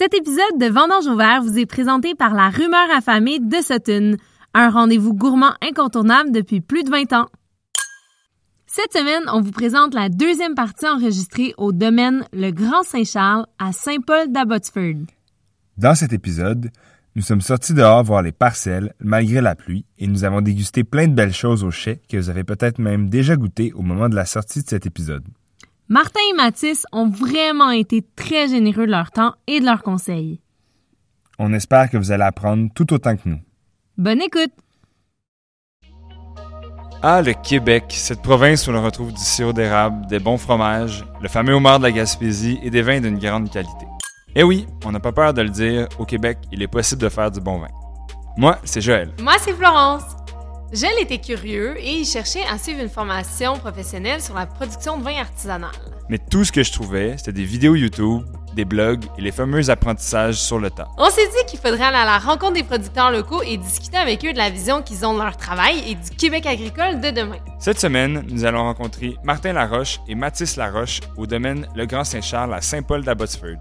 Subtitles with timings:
[0.00, 4.16] Cet épisode de Vendange ouvert vous est présenté par la rumeur affamée de Sutton,
[4.54, 7.28] un rendez-vous gourmand incontournable depuis plus de 20 ans.
[8.66, 13.72] Cette semaine, on vous présente la deuxième partie enregistrée au domaine Le Grand Saint-Charles à
[13.72, 15.04] Saint-Paul d'Abbotsford.
[15.76, 16.70] Dans cet épisode,
[17.14, 21.08] nous sommes sortis dehors voir les parcelles malgré la pluie et nous avons dégusté plein
[21.08, 24.14] de belles choses au chai que vous avez peut-être même déjà goûté au moment de
[24.14, 25.24] la sortie de cet épisode.
[25.92, 30.40] Martin et Mathis ont vraiment été très généreux de leur temps et de leurs conseils.
[31.36, 33.40] On espère que vous allez apprendre tout autant que nous.
[33.98, 34.52] Bonne écoute!
[37.02, 41.28] Ah, le Québec, cette province où l'on retrouve du sirop d'érable, des bons fromages, le
[41.28, 43.86] fameux homard de la Gaspésie et des vins d'une grande qualité.
[44.36, 47.08] Eh oui, on n'a pas peur de le dire, au Québec, il est possible de
[47.08, 47.70] faire du bon vin.
[48.36, 49.10] Moi, c'est Joël.
[49.20, 50.04] Moi, c'est Florence.
[50.72, 55.02] Joël était curieux et il cherchait à suivre une formation professionnelle sur la production de
[55.02, 55.72] vin artisanal.
[56.08, 58.22] Mais tout ce que je trouvais, c'était des vidéos YouTube,
[58.54, 60.86] des blogs et les fameux apprentissages sur le tas.
[60.96, 64.24] On s'est dit qu'il faudrait aller à la rencontre des producteurs locaux et discuter avec
[64.24, 67.38] eux de la vision qu'ils ont de leur travail et du Québec agricole de demain.
[67.58, 72.54] Cette semaine, nous allons rencontrer Martin Laroche et Mathis Laroche au domaine Le Grand Saint-Charles
[72.54, 73.58] à Saint-Paul d'Abbotsford.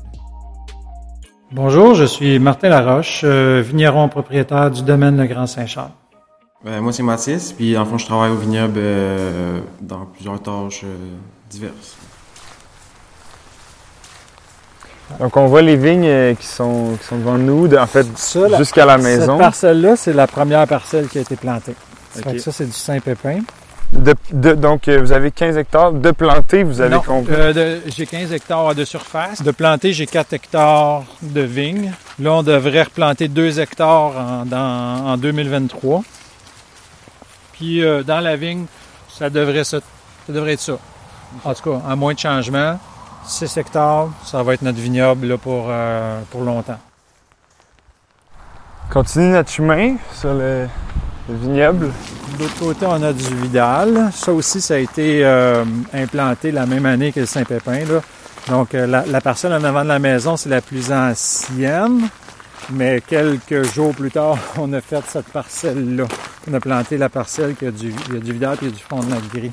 [1.51, 5.89] Bonjour, je suis Martin Laroche, euh, vigneron propriétaire du domaine Le Grand Saint-Charles.
[6.65, 10.81] Euh, moi, c'est Mathis, puis en fond, je travaille au vignoble euh, dans plusieurs tâches
[10.83, 10.95] euh,
[11.49, 11.95] diverses.
[15.19, 18.05] Donc, on voit les vignes euh, qui sont, qui sont devant nous, de- en fait,
[18.57, 19.33] jusqu'à la maison.
[19.37, 21.75] Cette parcelle-là, c'est la première parcelle qui a été plantée.
[22.13, 23.39] Ça, fait que ça, c'est du Saint-Pépin.
[23.93, 27.33] De- de- donc, euh, vous avez 15 hectares de plantés, vous avez Non, compris?
[27.33, 29.41] euh, de- j'ai 15 hectares de surface.
[29.41, 31.93] De planter, j'ai 4 hectares de vignes.
[32.19, 36.03] Là, on devrait replanter 2 hectares en, dans- en 2023.
[37.59, 38.65] Puis, euh, dans la vigne,
[39.09, 39.77] ça devrait, se-
[40.25, 40.77] ça devrait être ça.
[41.43, 42.79] En tout cas, à moins de changement,
[43.25, 46.79] 6 hectares, ça va être notre vignoble là, pour, euh, pour longtemps.
[48.91, 50.67] Continue notre chemin sur le,
[51.29, 51.91] le vignoble.
[52.37, 54.09] De l'autre côté, on a du Vidal.
[54.13, 57.79] Ça aussi, ça a été euh, implanté la même année que le Saint-Pépin.
[57.85, 58.01] là.
[58.47, 62.07] Donc, la, la parcelle en avant de la maison, c'est la plus ancienne.
[62.71, 66.05] Mais quelques jours plus tard, on a fait cette parcelle-là.
[66.49, 68.67] On a planté la parcelle qui a du, il y a du Vidal et il
[68.69, 69.51] y a du Frontenac gris.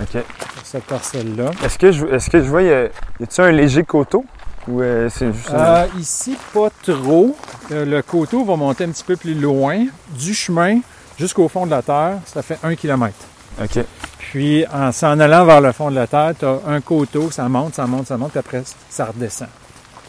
[0.00, 0.22] OK.
[0.64, 1.50] Cette parcelle-là.
[1.64, 2.84] Est-ce que je, est-ce que je vois, y a,
[3.20, 4.24] y a-tu un léger coteau?
[4.66, 7.36] Ou euh, c'est juste Euh, ici, pas trop.
[7.70, 9.84] Euh, le coteau va monter un petit peu plus loin.
[10.18, 10.80] Du chemin
[11.18, 13.14] jusqu'au fond de la terre, ça fait un kilomètre.
[13.62, 13.84] OK.
[14.18, 17.48] Puis en s'en allant vers le fond de la terre, tu as un coteau, ça
[17.48, 19.48] monte, ça monte, ça monte, puis après ça redescend.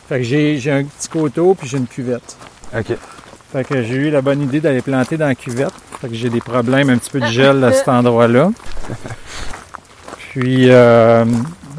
[0.07, 2.37] Fait que j'ai j'ai un petit coteau, puis j'ai une cuvette.
[2.77, 2.97] OK.
[3.51, 5.73] Fait que j'ai eu la bonne idée d'aller planter dans la cuvette.
[6.01, 8.51] Fait que j'ai des problèmes un petit peu de gel à cet endroit-là.
[10.31, 11.23] Puis, euh,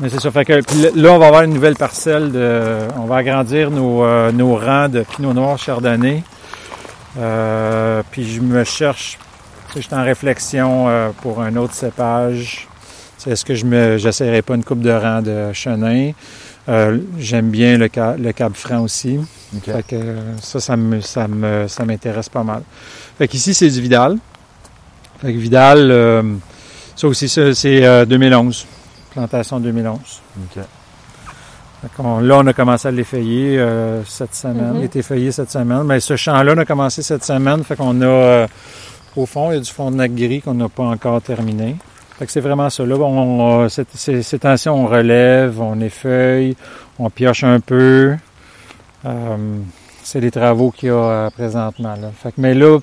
[0.00, 0.30] mais c'est ça.
[0.30, 2.78] Fait que puis là, on va avoir une nouvelle parcelle de.
[2.96, 6.22] On va agrandir nos, euh, nos rangs de Pinot Noir Chardonnay.
[7.18, 9.18] Euh, puis je me cherche.
[9.74, 12.68] Je suis en réflexion euh, pour un autre cépage.
[13.26, 16.12] Est-ce que je me j'essaierai pas une coupe de rang de chenin.
[16.68, 19.18] Euh, J'aime bien le, ca- le cab franc aussi.
[19.54, 19.62] OK.
[19.64, 22.62] Fait que euh, ça, ça me, ça me, ça m'intéresse pas mal.
[23.18, 24.16] Fait qu'ici, c'est du Vidal.
[25.20, 26.22] Fait que Vidal, euh,
[26.96, 28.66] ça aussi, ça, c'est euh, 2011.
[29.12, 29.98] Plantation 2011.
[29.98, 30.62] OK.
[31.82, 34.74] Fait qu'on- là, on a commencé à l'effeuiller euh, cette semaine.
[34.78, 35.84] Il est effeuillé cette semaine.
[35.84, 37.62] Mais ce champ-là, on a commencé cette semaine.
[37.64, 38.46] Fait qu'on a, euh,
[39.14, 41.76] au fond, il y a du frontenac gris qu'on n'a pas encore terminé.
[42.26, 42.84] C'est vraiment ça.
[42.86, 46.56] Là, on, on- ces, ces temps-ci, on relève, on effeuille,
[46.98, 48.14] on pioche un peu.
[49.04, 49.36] Euh,
[50.02, 51.94] c'est les travaux qu'il y a euh, présentement.
[52.00, 52.10] Là.
[52.16, 52.78] Fait que, mais là,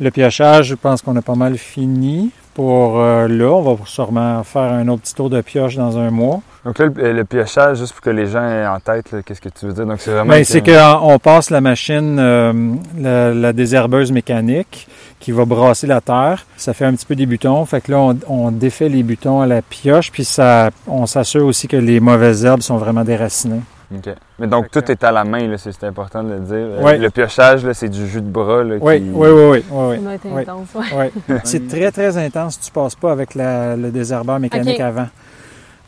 [0.00, 3.52] le piochage, je pense qu'on a pas mal fini pour euh, là.
[3.52, 6.40] On va sûrement faire un autre petit tour de pioche dans un mois.
[6.64, 9.48] Donc là, le, le piochage, juste pour que les gens aient en tête, qu'est-ce que
[9.48, 9.86] tu veux dire?
[9.86, 10.32] Donc c'est vraiment...
[10.32, 14.88] Ben, c'est qu'on passe la machine, euh, la, la désherbeuse mécanique
[15.20, 16.46] qui va brasser la terre.
[16.56, 17.64] Ça fait un petit peu des butons.
[17.64, 21.46] Fait que là, on, on défait les butons à la pioche, puis ça, on s'assure
[21.46, 23.60] aussi que les mauvaises herbes sont vraiment déracinées.
[23.94, 24.14] OK.
[24.38, 26.54] Mais donc Fait tout que- est à la main, là, c'est important de le dire.
[26.56, 26.98] Euh, Ouais.
[26.98, 28.62] Le piochage, là, c'est du jus de bras.
[28.62, 30.42] Là, Oui, qui- oui, oui, oui, oui, Ça doit être oui.
[30.42, 31.12] intense, ouais.
[31.28, 31.36] oui.
[31.44, 32.60] C'est très, très intense.
[32.60, 35.08] Tu passes pas avec la- le désherbeur mécanique avant.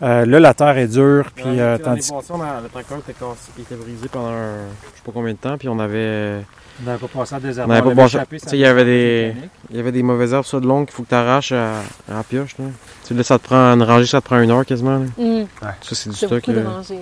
[0.02, 3.74] Euh, là, la terre est dure, puis euh, tandis le tracteur était, cassé, il était
[3.74, 4.54] brisé pendant un,
[4.92, 6.36] je sais pas combien de temps, puis on avait,
[6.82, 7.76] on n'avait pas passé à on désherbeur.
[7.76, 9.50] avait pas passé- tu sais, il y avait des, mécanique.
[9.68, 11.80] il y avait des mauvaises herbes ça de longues qu'il faut que tu arraches à,
[12.10, 12.64] à la pioche, là.
[13.02, 15.04] Tu sais, là, ça te prend, une rangée, ça te prend une heure quasiment, là.
[15.18, 16.70] Hum, Ça, c'est du C'est stock, beaucoup de là.
[16.70, 17.00] rangées, là.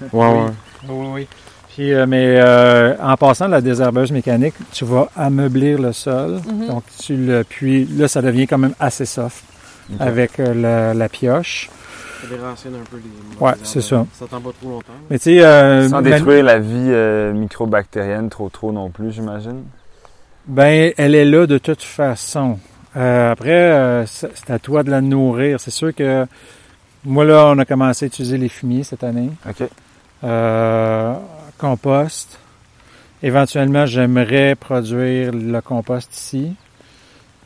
[0.12, 0.38] Ouais, Oui.
[0.38, 0.50] ouais.
[0.88, 1.26] Oui, oui.
[1.68, 6.40] Puis, euh, mais euh, en passant de la désherbeuse mécanique, tu vas ameublir le sol.
[6.46, 6.66] Mhm.
[6.66, 9.44] Donc, tu le puis là, ça devient quand même assez soft
[9.98, 11.68] avec euh, la, la pioche.
[12.22, 13.44] Ça déracine un peu les.
[13.44, 14.04] Ouais, c'est ça.
[14.18, 14.92] Ça tend pas trop longtemps.
[15.08, 19.62] Mais tu sais, euh, Sans détruire la vie euh, microbactérienne trop trop non plus, j'imagine.
[20.46, 22.58] Ben, elle est là de toute façon.
[22.96, 25.60] Euh, après, euh, c'est c'est à toi de la nourrir.
[25.60, 26.26] C'est sûr que
[27.04, 29.30] moi, là, on a commencé à utiliser les fumiers cette année.
[29.48, 29.68] OK.
[30.24, 31.14] Euh,
[31.58, 32.38] compost.
[33.22, 36.54] Éventuellement, j'aimerais produire le compost ici.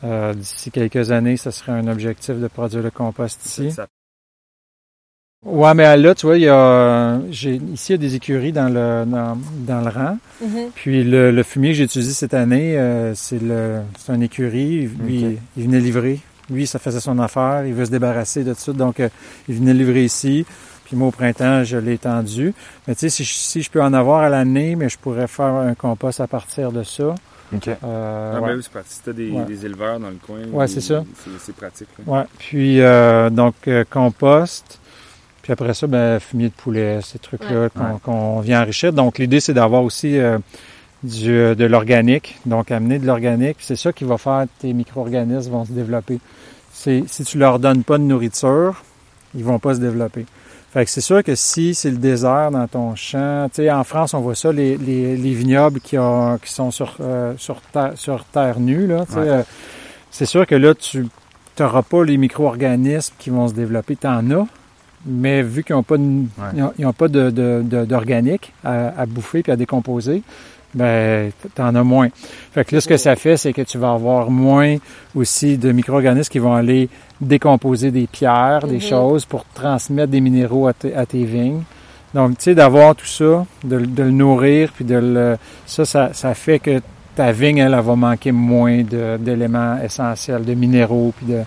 [0.03, 3.69] Euh, D'ici quelques années, ce serait un objectif de produire le compost ici.
[5.45, 8.51] Ouais, mais là, tu vois, il y a, j'ai, ici, il y a des écuries
[8.51, 10.17] dans le, dans, dans le rang.
[10.41, 10.71] Mhm.
[10.73, 14.87] Puis le, le fumier que j'ai utilisé cette année, euh, c'est le c'est un écurie.
[14.87, 16.19] Lui, il venait livrer.
[16.49, 17.63] Lui, ça faisait son affaire.
[17.67, 18.73] Il veut se débarrasser de tout ça.
[18.73, 19.09] Donc, euh,
[19.47, 20.45] il venait livrer ici.
[20.95, 22.53] Puis moi, au printemps, je l'ai tendu.
[22.87, 25.27] Mais tu sais, si, je- si je peux en avoir à l'année, mais je pourrais
[25.27, 27.13] faire un compost à partir de ça.
[27.53, 27.67] OK.
[27.67, 28.47] Euh, Ah, ouais.
[28.51, 28.91] ben oui, c'est pratique.
[28.93, 29.43] Si t'as des, Ouais.
[29.43, 31.03] des éleveurs dans le coin, Ouais, c'est ça.
[31.39, 31.89] C'est, pratique.
[32.07, 32.13] là.
[32.13, 32.23] Ouais.
[32.39, 34.79] Puis euh, donc euh, compost.
[35.41, 37.67] Puis après ça, ben, fumier de poulet, ces trucs-là
[38.03, 38.93] qu'on vient enrichir.
[38.93, 40.39] Donc l'idée, c'est d'avoir aussi euh,
[41.03, 42.37] du, de l'organique.
[42.45, 43.57] Donc amener de l'organique.
[43.57, 46.19] Puis c'est ça qui va faire que tes micro-organismes vont se développer.
[46.71, 48.81] C'est si tu leur donnes pas de nourriture,
[49.35, 50.25] ils vont pas se développer.
[50.75, 53.85] Fait que c'est sûr que si c'est le désert dans ton champ, tu sais, en
[53.85, 57.61] France, on voit ça, les, les, les vignobles qui, ont, qui sont sur, euh, sur,
[57.61, 59.17] terre, sur terre nue, là, Ouais.
[59.29, 59.41] euh,
[60.11, 61.07] c'est sûr que là, tu
[61.57, 64.45] n'auras pas les micro-organismes qui vont se développer, tu en as,
[65.05, 66.03] mais vu qu'ils n'ont pas, de,
[66.53, 70.23] ils ont, ils ont pas de, de, de- d'organique à, à bouffer puis à décomposer,
[70.73, 72.09] ben, tu en as moins.
[72.51, 74.75] Fait que là, ce que ça fait, c'est que tu vas avoir moins
[75.15, 76.89] aussi de micro-organismes qui vont aller
[77.21, 78.81] décomposer des pierres, des Mhm.
[78.81, 81.63] choses pour transmettre des minéraux à, tes- à tes vignes.
[82.13, 85.37] Donc, tu sais, d'avoir tout ça, de, de le nourrir, puis de le...
[85.65, 86.81] Ça, ça, ça fait que
[87.15, 91.41] ta vigne, elle, elle va manquer moins de- d'éléments essentiels, de minéraux, puis de...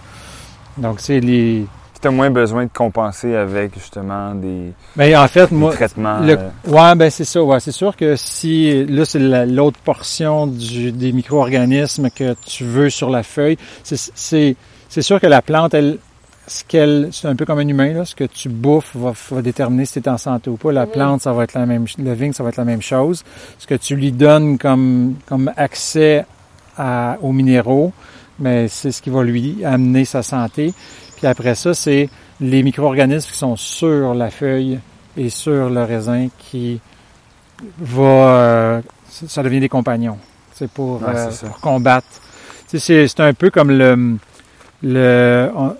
[0.76, 1.66] Donc, c'est les...
[2.00, 5.72] Tu as moins besoin de compenser avec justement des, Mais en fait, des moi...
[5.72, 6.20] traitements.
[6.20, 7.42] le- euh, Ouais, ben c'est ça.
[7.42, 12.62] Ouais, c'est sûr que si là c'est la- l'autre portion du- des micro-organismes que tu
[12.62, 14.54] veux sur la feuille, c'est
[14.88, 15.98] c'est sûr que la plante, elle,
[16.46, 19.42] ce qu'elle, c'est un peu comme un humain là, ce que tu bouffes va, va
[19.42, 20.72] déterminer si tu es en santé ou pas.
[20.72, 23.22] La plante, ça va être la même, le vigne, ça va être la même chose.
[23.58, 26.24] Ce que tu lui donnes comme comme accès
[26.76, 27.92] à- aux minéraux,
[28.38, 30.72] mais c'est ce qui va lui amener sa santé.
[31.16, 32.08] Puis après ça, c'est
[32.40, 34.78] les micro-organismes qui sont sur la feuille
[35.16, 36.80] et sur le raisin qui
[37.78, 38.02] va...
[38.02, 40.18] euh, ça devient des compagnons.
[40.54, 42.06] C'est pour, Ouais, euh, pour combattre.
[42.70, 44.16] Tu sais, c'est, c'est un peu comme le...
[44.82, 45.74] le on-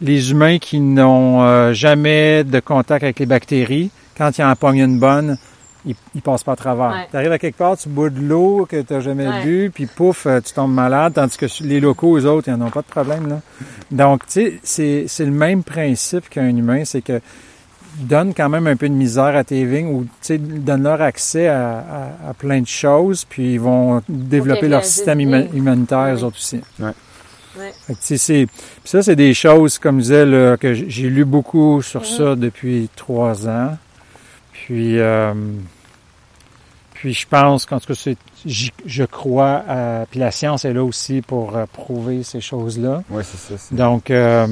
[0.00, 4.80] les humains qui n'ont euh, jamais de contact avec les bactéries, quand ils en pognent
[4.84, 5.38] une bonne,
[5.86, 6.90] ils, ils passent pas à travers.
[6.90, 7.06] Ouais.
[7.10, 9.42] Tu arrives à quelque part, tu bois de l'eau que tu n'as jamais Ouais.
[9.44, 12.66] bu, puis pouf, euh, tu tombes malade, tandis que les locaux, eux autres, ils n'en
[12.66, 13.28] ont pas de problème.
[13.28, 13.40] Là.
[13.90, 17.20] Donc, tu sais, c'est, c'est le même principe qu'un humain, c'est que
[18.00, 21.46] donne quand même un peu de misère à tes vignes ou tu sais, donne-leur accès
[21.46, 25.20] à, à- à plein de choses, puis ils vont développer leur système
[26.08, 26.14] Ouais.
[26.14, 26.60] eux autres aussi.
[26.80, 26.90] Ouais.
[27.58, 27.72] Ouais.
[27.86, 30.74] Fait que, tu sais, c'est, puis ça, c'est des choses, comme je disais, là, que
[30.74, 33.76] j'ai lu beaucoup sur ça depuis trois ans.
[34.52, 35.32] Puis, euh,
[36.94, 38.10] puis je pense qu'en tout cas,
[38.46, 43.02] je crois, à, puis la science est là aussi pour euh, prouver ces choses-là.
[43.10, 43.58] Ouais, c'est ça.
[43.58, 44.46] c'est- Donc, euh,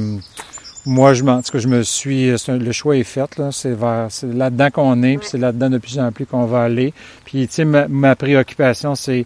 [0.84, 2.30] moi, je, m'en- en tout cas, je me suis.
[2.48, 3.36] un- le choix est fait.
[3.38, 6.44] Là, c'est, vers, c'est là-dedans qu'on est, puis c'est là-dedans de plus en plus qu'on
[6.44, 6.92] va aller.
[7.24, 9.24] Puis, tu sais, ma, ma préoccupation, c'est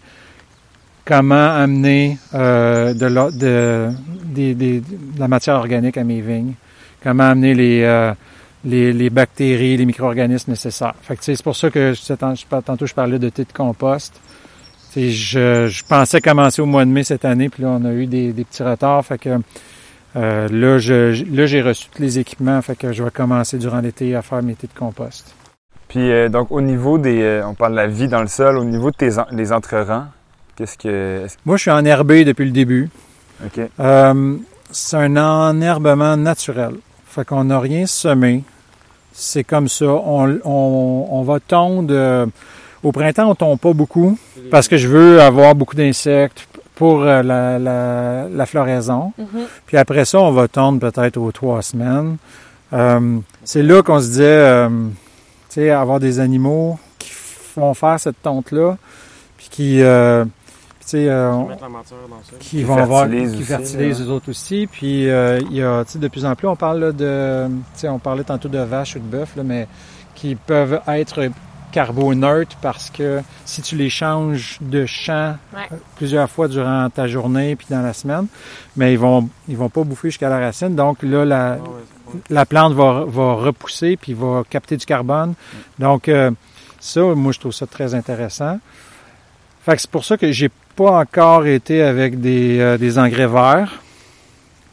[1.07, 3.89] comment amener euh, de, la, de,
[4.35, 4.83] des- de
[5.17, 6.53] la matière organique à mes vignes.
[7.01, 8.13] Comment amener les, euh,
[8.65, 10.95] les, les bactéries, les micro-organismes nécessaires.
[11.01, 11.93] Fait que, c'est pour ça que
[12.61, 14.19] tantôt, je parlais de thé de compost.
[14.95, 18.07] Je, je pensais commencer au mois de mai cette année, puis là, on a eu
[18.07, 19.05] des, des petits retards.
[19.05, 19.29] Fait que
[20.15, 24.15] euh, là, là, j'ai reçu tous les équipements, fait que je vais commencer durant l'été
[24.15, 25.33] à faire mes thés de compost.
[25.87, 28.57] Puis euh, donc au niveau des, euh, on parle de la vie dans le sol,
[28.57, 29.53] au niveau de tes en- les
[30.57, 32.89] qu'est-ce que, est-ce- Moi, je suis enherbé depuis le début.
[33.45, 34.35] ok, Euh,
[34.71, 36.75] c'est un enherbement naturel.
[37.05, 38.43] Fait qu'on n'a rien semé.
[39.13, 39.85] C'est comme ça.
[39.85, 41.93] On, on, on va tondre.
[41.93, 42.25] euh,
[42.83, 44.17] au printemps, on tombe pas beaucoup
[44.51, 49.13] parce que je veux avoir beaucoup d'insectes pour euh, la, la, la floraison.
[49.17, 49.45] Mhm.
[49.65, 52.17] Puis après ça, on va tondre peut-être aux trois semaines.
[52.73, 54.69] Euh, c'est là qu'on se disait, euh,
[55.49, 57.11] tu sais, avoir des animaux qui
[57.55, 58.77] vont faire cette tonte-là,
[59.37, 60.23] puis qui, euh,
[60.95, 62.37] euh, on- Mettre la matière dans ça.
[62.39, 64.67] qui vont avoir, fertilisent qui aussi, fertilisent eux autres aussi.
[64.71, 67.47] Puis euh, il y a, tu sais, de plus en plus, on parle là, de,
[67.47, 69.67] tu sais, on parlait tantôt de vaches ou de bœufs, là, mais
[70.15, 71.29] qui peuvent être
[71.71, 75.59] carboneutres parce que si tu les changes de champ Ouais.
[75.71, 78.27] euh, plusieurs fois durant ta journée puis dans la semaine,
[78.77, 80.75] mais ils vont ils vont pas bouffer jusqu'à la racine.
[80.75, 82.19] Donc là, la, Ah ouais.
[82.29, 85.33] la plante va, va repousser puis va capter du carbone.
[85.77, 86.31] Donc, euh,
[86.79, 88.59] ça, moi, je trouve ça très intéressant.
[89.63, 93.27] Fait que c'est pour ça que j'ai pas encore été avec des, euh, des engrais
[93.27, 93.81] verts.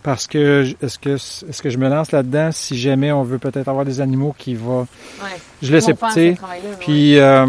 [0.03, 3.69] Parce que est-ce que est-ce que je me lance là-dedans si jamais on veut peut-être
[3.69, 5.31] avoir des animaux qui vont Ouais.
[5.63, 5.95] je laisse ouais.
[6.79, 7.47] Puis euh,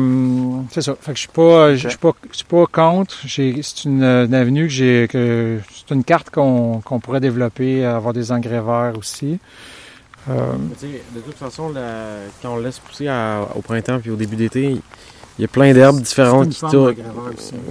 [0.71, 0.95] c'est ça.
[1.01, 3.17] Fait que je suis pas je suis pas je suis pas contre.
[3.25, 7.83] J'ai c'est une, une avenue que j'ai que c'est une carte qu'on qu'on pourrait développer,
[7.83, 9.37] avoir des engrais verts aussi.
[10.29, 10.53] Euh,
[11.13, 14.77] de toute façon, la- quand on laisse pousser à- au printemps puis au début d'été,
[15.37, 16.95] il y a plein d'herbes différentes qui tournent.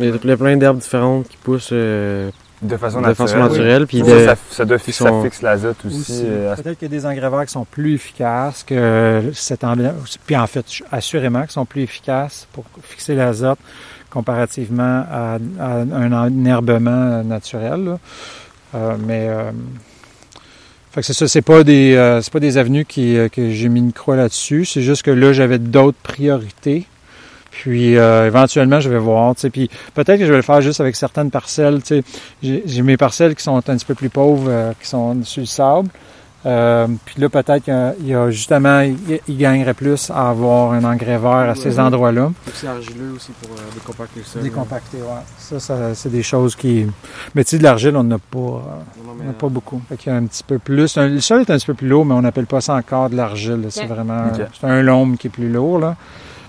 [0.01, 2.31] Il y a plein- d'herbes différentes qui poussent euh,
[2.63, 3.29] De façon de naturelle.
[3.29, 3.87] façon naturelle.
[3.87, 5.97] Puis Ça, de- ça, ça doit ils ça sont- fixe l'azote aussi.
[5.99, 6.23] aussi.
[6.27, 9.93] euh, Peut-être qu'il y a des engrais verts qui sont plus efficaces que cet engrais.
[10.27, 13.59] Puis en fait, assurément qu'ils sont plus efficaces pour fixer l'azote
[14.11, 17.85] comparativement à, à un enherbement naturel.
[17.85, 17.99] là.
[18.75, 19.51] Euh, mais euh,
[20.93, 23.51] fait que c'est ça, c'est pas des euh, c'est pas des avenues qui, euh, que
[23.51, 24.65] j'ai mis une croix là-dessus.
[24.65, 26.87] C'est juste que là, j'avais d'autres priorités.
[27.63, 29.35] Puis euh, éventuellement, je vais voir.
[29.37, 31.81] tu sais, Puis peut-être que je vais le faire juste avec certaines parcelles.
[31.83, 32.05] tu sais.
[32.43, 35.41] J'ai j'ai mes parcelles qui sont un petit peu plus pauvres, euh, qui sont sur
[35.41, 35.89] le sable.
[36.47, 40.29] Euh, puis là, peut-être qu'il y a- il y a justement, il, gagnerait plus à
[40.29, 42.33] avoir un engrais vert à ces endroits-là.
[42.53, 44.43] C'est argileux aussi pour euh, décompacter le sol.
[44.43, 45.23] Décompacté, ouais.
[45.39, 46.85] Ça, ça c'est des choses qui.
[47.35, 48.39] Mais tu sais, de l'argile, on n'en a pas.
[48.39, 49.81] euh, Non, on mais, n'a pas beaucoup.
[49.89, 50.99] Fait qu'il y a un petit peu plus.
[50.99, 53.09] un- le sol est un petit peu plus lourd, mais on n'appelle pas ça encore
[53.09, 53.63] de l'argile.
[53.63, 53.69] là.
[53.71, 54.25] C'est vraiment.
[54.61, 55.97] C'est un loam qui est plus lourd, là.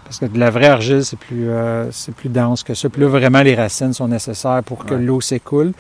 [0.06, 2.88] Parce que de la vraie argile, c'est plus, euh, c'est plus dense que ça.
[2.90, 5.02] Puis là, vraiment, les racines sont nécessaires pour que Ouais.
[5.02, 5.74] l'eau s'écoule.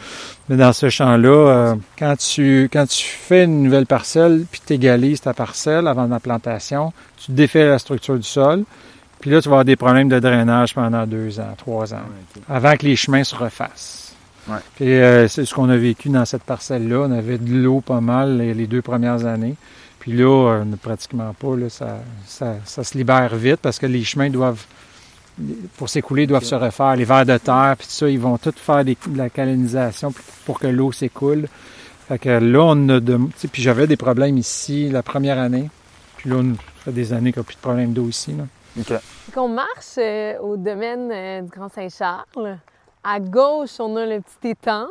[0.49, 4.73] Mais dans ce champ-là, euh, quand tu quand tu fais une nouvelle parcelle, puis tu
[4.73, 6.91] égalises ta parcelle avant la plantation,
[7.23, 8.63] tu défais la structure du sol.
[9.19, 12.01] Puis là, tu vas avoir des problèmes de drainage pendant deux ans, trois ans,
[12.49, 14.13] avant que les chemins se refassent.
[14.49, 14.57] Ouais.
[14.75, 17.05] Puis euh, c'est ce qu'on a vécu dans cette parcelle-là.
[17.07, 19.55] On avait de l'eau pas mal les, les deux premières années.
[20.05, 21.55] Puis là, euh, pratiquement pas.
[21.55, 21.97] Là, ça,
[22.27, 24.63] ça, ça se libère vite parce que les chemins doivent,
[25.77, 26.95] pour s'écouler, doivent se refaire.
[26.95, 30.13] Les vers de terre, puis tout ça, ils vont tout faire des- de la calonisation
[30.45, 31.47] pour- que l'eau s'écoule.
[32.07, 33.17] Fait que là, on a de.
[33.17, 35.71] tu sais, Puis j'avais des problèmes ici la première année.
[36.17, 38.31] Puis là, on- ça fait des années qu'il n'y a plus de problème d'eau ici.
[38.33, 38.43] Là.
[38.79, 38.85] Ok.
[38.87, 42.59] Fait qu'on marche euh, au domaine euh, du Grand Saint-Charles.
[43.03, 44.85] À gauche, on a le petit étang.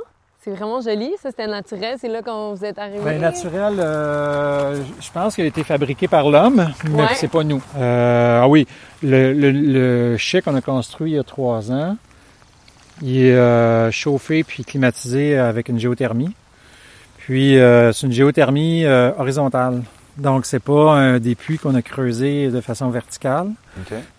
[0.45, 1.11] C'est vraiment joli.
[1.23, 1.97] Ça, c'était naturel.
[1.99, 2.99] C'est là quand vous êtes arrivé.
[3.03, 7.09] Bien, naturel, euh, je pense qu'il a été fabriqué par l'homme, mais Ouais.
[7.15, 7.63] c'est pas nous.
[7.79, 8.67] Euh, ah oui,
[9.03, 11.97] le, le, le chai qu'on a construit il y a trois ans,
[13.01, 16.35] il est euh, chauffé puis climatisé avec une géothermie.
[17.17, 17.57] Puis
[17.95, 19.83] c'est une géothermie horizontale.
[20.17, 23.49] Donc c'est pas un, des puits qu'on a creusés de façon verticale.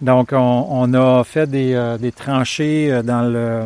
[0.02, 3.64] Donc, on, on a fait des, euh, des tranchées euh, dans le,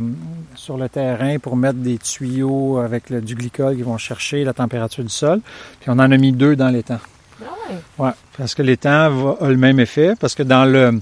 [0.54, 4.54] sur le terrain pour mettre des tuyaux avec le, du glycol qui vont chercher la
[4.54, 5.42] température du sol.
[5.80, 7.00] Puis on en a mis deux dans l'étang.
[7.42, 8.06] Ah ouais.
[8.06, 11.00] Ouais, parce que l'étang va- a le même effet, parce que dans le,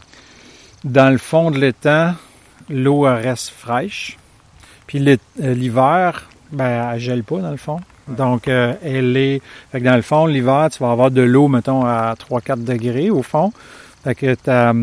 [0.85, 2.13] dans le fond de l'étang,
[2.69, 4.17] l'eau reste fraîche.
[4.85, 5.17] Puis euh,
[5.53, 7.81] l'hiver, ben, elle gèle pas dans le fond.
[8.07, 9.41] Donc, euh, elle est.
[9.71, 13.09] Fait que dans le fond, l'hiver, tu vas avoir de l'eau, mettons, à 3-4 degrés
[13.09, 13.51] au fond.
[14.03, 14.73] Fait que ta,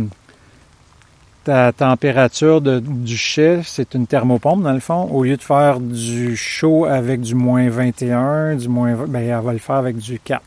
[1.44, 5.02] ta température de- du chai, c'est une thermopompe dans le fond.
[5.10, 9.42] Au lieu de faire du chaud avec du moins 21, du moins 20, ben, elle
[9.44, 10.42] va le faire avec du 4.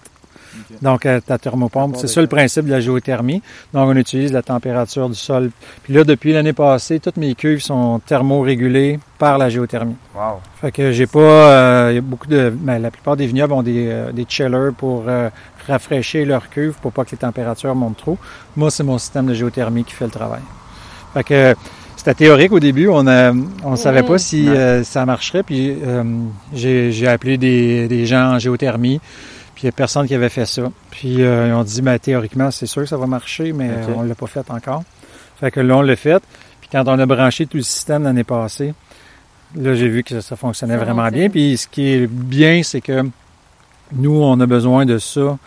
[0.82, 3.42] Donc, euh, ta thermopompe, c'est ça le principe de la géothermie.
[3.74, 5.52] Donc, on utilise la température du sol.
[5.84, 9.96] Puis là, depuis l'année passée, toutes mes cuves sont thermorégulées par la géothermie.
[10.16, 10.40] Wow.
[10.62, 13.54] Fait que j'ai pas, euh, il y a beaucoup de, ben, la plupart des vignobles
[13.54, 15.30] ont des, euh, des chillers pour euh,
[15.68, 18.18] rafraîchir leur cuve pour pas que les températures montent trop.
[18.56, 20.42] Moi, c'est mon système de géothermie qui fait le travail.
[21.14, 21.56] Fait que
[21.96, 23.34] c'était théorique au début, on a,
[23.64, 25.44] on savait pas si euh, ça marcherait.
[25.44, 26.04] Puis euh,
[26.54, 29.02] j'ai, j'ai appelé des, des gens en géothermie.
[29.58, 30.72] Puis il n'y a personne qui avait fait ça.
[30.92, 33.96] Puis euh, ils ont dit, ben, théoriquement, c'est sûr que ça va marcher, mais euh,
[33.96, 34.84] on l'a pas fait encore.
[35.40, 36.22] Fait que là, on l'a fait.
[36.62, 38.76] Puis quand on a branché tout le système l'année passée,
[39.56, 41.32] là, j'ai vu que ça fonctionnait Ça vraiment bien.
[41.32, 43.02] Puis ce qui est bien, c'est que
[43.94, 45.40] nous, on a besoin de ça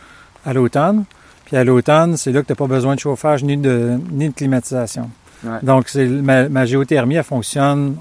[0.45, 1.05] à l'automne.
[1.45, 4.29] Puis à l'automne, c'est là que tu n'as pas besoin de chauffage ni de, ni
[4.29, 5.09] de climatisation.
[5.45, 5.59] Ouais.
[5.62, 7.95] Donc, c'est ma, ma géothermie, elle fonctionne,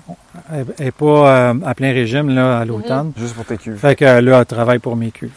[0.51, 3.11] elle n'est pas euh, à plein régime là, à l'automne.
[3.15, 3.77] Juste pour tes cuves.
[3.77, 5.29] Fait que là, elle travaille pour mes cuves.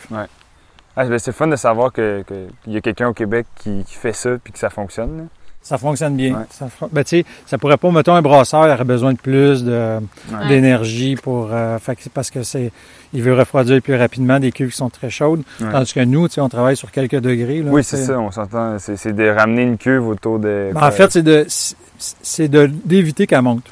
[0.97, 2.23] Ah, ben, c'est fun de savoir que-
[2.65, 5.17] qu'il y a quelqu'un au Québec qui, qui fait ça puis que ça fonctionne.
[5.19, 5.23] là.
[5.65, 6.33] Ça fonctionne bien.
[6.35, 6.45] Ouais.
[6.51, 10.01] Ça, ben, tu sais, ça pourrait pas, mettons, un brasseur aurait besoin de plus de,
[10.33, 10.49] Ouais.
[10.49, 12.73] d'énergie pour, euh, fait parce que c'est,
[13.13, 15.43] il veut refroidir plus rapidement des cuves qui sont très chaudes.
[15.61, 15.71] Ouais.
[15.71, 17.63] Tandis que nous, tu sais, on travaille sur quelques degrés.
[17.63, 18.77] Là, Oui, c'est ça, on s'entend.
[18.81, 20.73] C'est de ramener une cuve autour de.
[20.75, 23.65] Ben, en fait, c'est de, c'est d'éviter qu'elle monte.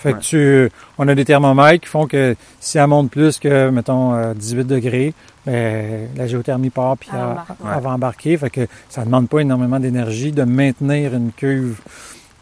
[0.00, 3.68] Fait que tu, on a des thermomètres qui font que si elle monte plus que,
[3.70, 5.12] mettons, euh, 18 degrés,
[5.46, 7.50] ben, la géothermie part puis Elle elle, embarque.
[7.76, 8.36] elle va embarquer.
[8.38, 11.80] Fait que ça demande pas énormément d'énergie de maintenir une cuve,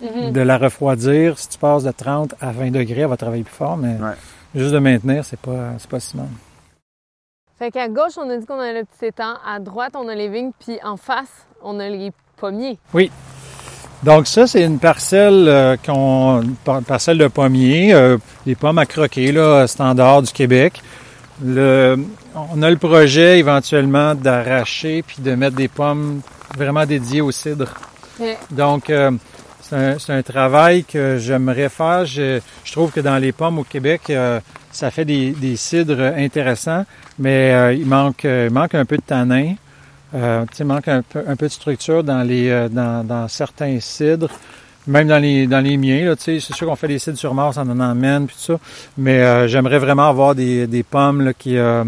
[0.01, 0.31] Mhm.
[0.33, 1.37] de la refroidir.
[1.39, 4.15] Si tu passes de 30 à 20 degrés, elle va travailler plus fort, mais Ouais.
[4.55, 6.27] juste de maintenir, c'est pas, c'est pas si mal.
[7.59, 9.35] Fait qu'à gauche, on a dit qu'on a le petit étang.
[9.45, 10.53] À droite, on a les vignes.
[10.61, 12.79] Puis en face, on a les pommiers.
[14.03, 16.43] Donc ça, c'est une parcelle euh, qu'on,
[16.87, 20.81] parcelle de pommiers, euh, des pommes à croquer, là, standard du Québec.
[21.45, 21.97] Le,
[22.35, 26.21] on a le projet éventuellement d'arracher puis de mettre des pommes
[26.57, 27.75] vraiment dédiées au cidre.
[28.51, 29.13] Donc euh,
[29.61, 32.05] c'est un, un travail que j'aimerais faire.
[32.05, 34.41] Je, je trouve que dans les pommes au Québec, euh,
[34.71, 36.85] ça fait des, des cidres intéressants,
[37.19, 39.55] mais euh, il manque, euh, il manque un peu de tanin.
[40.15, 44.31] Euh, il manque un peu, de structure dans les euh, dans, dans certains cidres,
[44.87, 46.15] même dans les dans les miens.
[46.19, 48.59] C'est sûr qu'on fait des cidres sur Mars, on en emmène puis tout ça,
[48.97, 51.85] mais euh, j'aimerais vraiment avoir des, des pommes là, qui euh,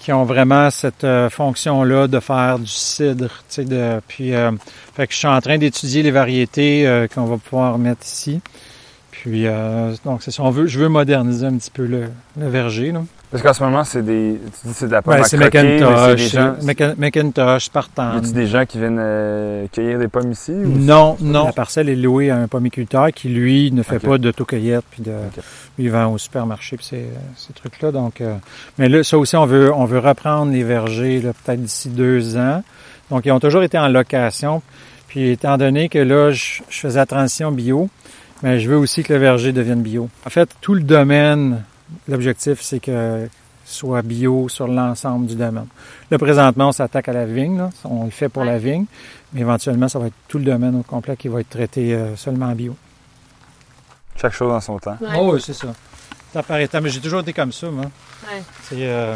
[0.00, 3.30] qui ont vraiment cette euh, fonction-là de faire du cidre.
[3.58, 4.50] De, puis, euh,
[4.94, 8.40] fait que je suis en train d'étudier les variétés euh, qu'on va pouvoir mettre ici.
[9.10, 9.44] Puis,
[10.06, 10.42] donc, c'est ça.
[10.42, 12.08] On veut, je veux moderniser un petit peu le,
[12.38, 12.90] le verger.
[12.90, 13.02] Là.
[13.30, 14.40] Parce qu'en ce moment, c'est des.
[14.60, 16.54] Tu dis que c'est de la pomme Ouais, à c'est Macintosh, des gens.
[16.98, 18.16] Macintosh, Y Spartan.
[18.16, 20.50] a-tu des gens qui viennent euh, cueillir des pommes ici?
[20.50, 21.44] ou- Non, non.
[21.46, 25.12] La parcelle est louée à un pommiculteur qui, lui, ne fait pas d'autocueillette, puis de,
[25.12, 25.44] Ok.
[25.78, 27.06] lui, il vend au supermarché, puis ces,
[27.36, 27.92] ces trucs-là.
[27.92, 28.34] Donc, euh,
[28.78, 32.36] mais là, ça aussi, on veut, on veut reprendre les vergers, là, peut-être d'ici deux
[32.36, 32.64] ans.
[33.10, 34.60] Donc, ils ont toujours été en location.
[35.06, 37.88] Puis, étant donné que là, je, je faisais la transition bio,
[38.42, 40.08] mais je veux aussi que le verger devienne bio.
[40.26, 41.62] En fait, tout le domaine,
[42.08, 43.28] l'objectif, c'est que
[43.64, 45.66] soit bio sur l'ensemble du domaine.
[46.10, 47.56] Là, présentement, on s'attaque à la vigne.
[47.58, 47.70] Là.
[47.84, 48.84] On le fait pour la vigne.
[49.32, 52.16] Mais éventuellement, ça va être tout le domaine au complet qui va être traité euh,
[52.16, 52.74] seulement bio.
[54.16, 54.96] Chaque chose en son temps.
[55.00, 55.08] Ouais.
[55.16, 55.68] Oh, oui, c'est ça.
[56.32, 56.82] Ça par étapes.
[56.82, 57.84] Mais j'ai toujours été comme ça, moi.
[57.84, 58.42] Ouais.
[58.64, 59.14] C'est, euh,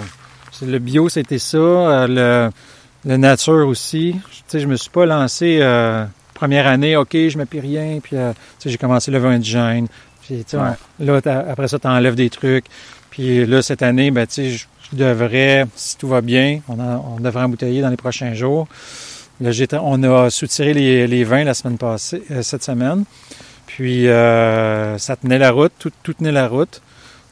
[0.53, 1.57] c'est le bio, c'était ça.
[1.59, 4.17] euh, le, le nature aussi.
[4.31, 7.99] Tu sais, je me suis pas lancé euh, première année, OK, je mets plus rien.
[8.03, 8.33] Puis, euh,
[8.65, 9.89] j'ai commencé le vin de gêne.
[10.27, 10.73] Puis, tu sais, Ouais.
[11.01, 12.67] là, après ça, tu enlèves des trucs.
[13.11, 17.21] Puis là, cette année, ben, tu sais, je, je devrais, si tout va bien, on,
[17.21, 18.67] devrait embouteiller dans les prochains jours.
[19.41, 19.51] Là,
[19.83, 23.05] on a soutiré les, les vins la semaine passée, euh, cette semaine.
[23.67, 26.81] Puis euh, ça tenait la route, tout, tout tenait la route.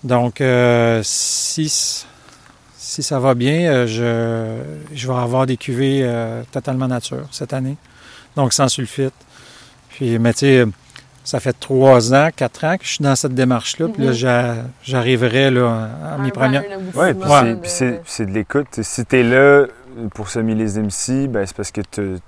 [0.02, 1.68] Donc euh, si,
[2.76, 4.56] si ça va bien, je,
[4.92, 6.10] je vais avoir des cuvées
[6.50, 7.76] totalement nature cette année.
[8.34, 9.14] Donc sans sulfite.
[9.90, 10.64] Puis, mais tu sais,
[11.24, 13.88] ça fait trois ans, quatre ans que je suis dans cette démarche-là.
[13.88, 14.14] Puis là, Mhm.
[14.16, 16.64] j'a- j'arriverai là, à mes premières.
[16.94, 17.38] Oui, puis Ouais.
[17.40, 18.66] c'est- de- puis c'est puis c'est de l'écoute.
[18.82, 19.66] Si tu es là
[20.14, 22.18] pour ce millésime-ci, ben c'est parce que tu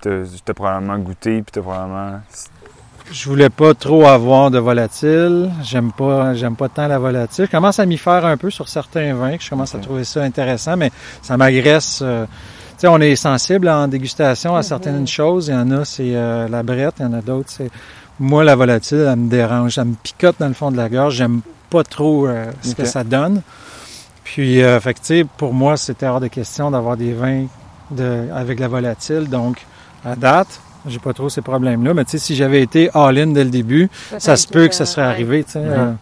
[0.48, 2.20] as probablement goûté, puis tu probablement.
[3.12, 5.50] Je voulais pas trop avoir de volatile.
[5.62, 7.44] J'aime pas, j'aime pas tant la volatile.
[7.46, 10.04] Je commence à m'y faire un peu sur certains vins, que je commence à trouver
[10.04, 12.00] ça intéressant, mais ça m'agresse.
[12.02, 12.30] euh, tu
[12.78, 15.48] sais, on est sensible en dégustation à certaines choses.
[15.48, 16.94] Il y en a, c'est euh, la brette.
[16.98, 17.70] Il y en a d'autres, c'est
[18.20, 21.14] moi la volatile, elle me dérange, elle me picote dans le fond de la gorge.
[21.16, 23.42] J'aime pas trop euh, ce que ça donne.
[24.24, 27.46] Puis, euh, fait que, tu sais, pour moi, c'était hors de question d'avoir des vins
[27.90, 29.28] de, avec la volatile.
[29.28, 29.64] Donc,
[30.04, 31.92] à date, j'ai pas trop ces problèmes-là.
[31.94, 34.86] Mais tu sais, si j'avais été all-in dès le début, ça se peut que ça
[34.86, 35.08] serait Ouais.
[35.08, 35.44] arrivé.
[35.44, 35.58] tu sais.
[35.62, 35.92] Euh,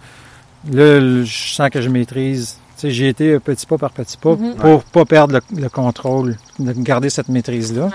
[0.70, 2.59] là, je sens que je maîtrise.
[2.77, 4.55] Tu sais, j'ai été petit pas par petit pas Mhm.
[4.57, 7.87] pour pas perdre le, le contrôle, de garder cette maîtrise-là.
[7.87, 7.90] Ouais.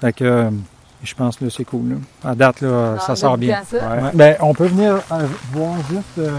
[0.00, 0.50] Fait que euh,
[1.02, 1.90] je pense que là, c'est cool.
[1.90, 2.30] Là.
[2.30, 3.60] À date, là, Ah, ça sort bien.
[3.60, 3.76] à ça.
[3.76, 4.02] Ouais.
[4.02, 4.10] Ouais.
[4.14, 6.30] Ben, on peut venir euh, voir juste euh,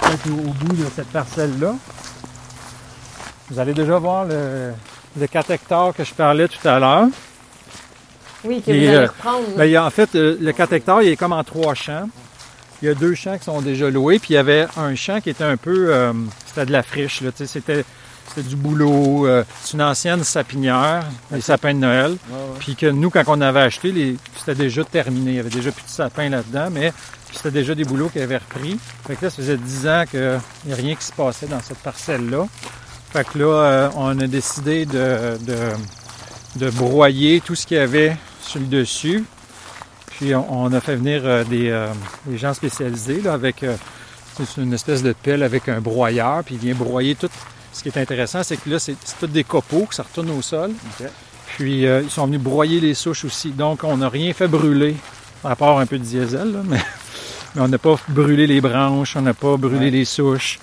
[0.00, 1.74] peut-être au, au bout de cette parcelle-là.
[3.50, 4.72] Vous allez déjà voir le,
[5.18, 7.06] le 4 hectares que je parlais tout à l'heure.
[8.44, 9.44] Oui, que Et, vous allez euh, reprendre.
[9.56, 11.74] Ben, il y a, en fait, euh, le 4 hectares, il est comme en trois
[11.74, 12.08] champs.
[12.82, 15.20] Il y a deux champs qui sont déjà loués, puis il y avait un champ
[15.20, 15.92] qui était un peu...
[15.92, 16.12] euh,
[16.46, 17.84] c'était de la friche, là, tu sais, c'était,
[18.32, 19.26] c'était du boulot.
[19.26, 22.16] euh, c'est une ancienne sapinière, les sapins de Noël.
[22.60, 25.32] Puis que nous, quand on avait acheté, les, c'était déjà terminé.
[25.32, 26.92] Il y avait déjà plus de sapins là-dedans, mais
[27.32, 28.78] c'était déjà des boulots qui avaient repris.
[29.06, 31.60] Fait que là, ça faisait 10 ans qu'il n'y a rien qui se passait dans
[31.60, 32.46] cette parcelle-là.
[33.12, 35.56] Fait que là, euh, on a décidé de, de,
[36.64, 39.24] de broyer tout ce qu'il y avait sur le dessus.
[40.06, 41.88] Puis on, on a fait venir euh, des, euh,
[42.26, 43.64] des gens spécialisés là, avec
[44.36, 47.28] c'est une espèce de pelle avec un broyeur, puis il vient broyer tout.
[47.72, 50.42] Ce qui est intéressant, c'est que là, c'est tous des copeaux que ça retourne au
[50.42, 50.72] sol.
[51.56, 53.50] Puis euh, ils sont venus broyer les souches aussi.
[53.50, 54.96] Donc on n'a rien fait brûler,
[55.44, 56.78] à part un peu de diesel, là, mais,
[57.54, 59.90] mais on n'a pas brûlé les branches, on n'a pas brûlé Ouais.
[59.90, 60.58] les souches.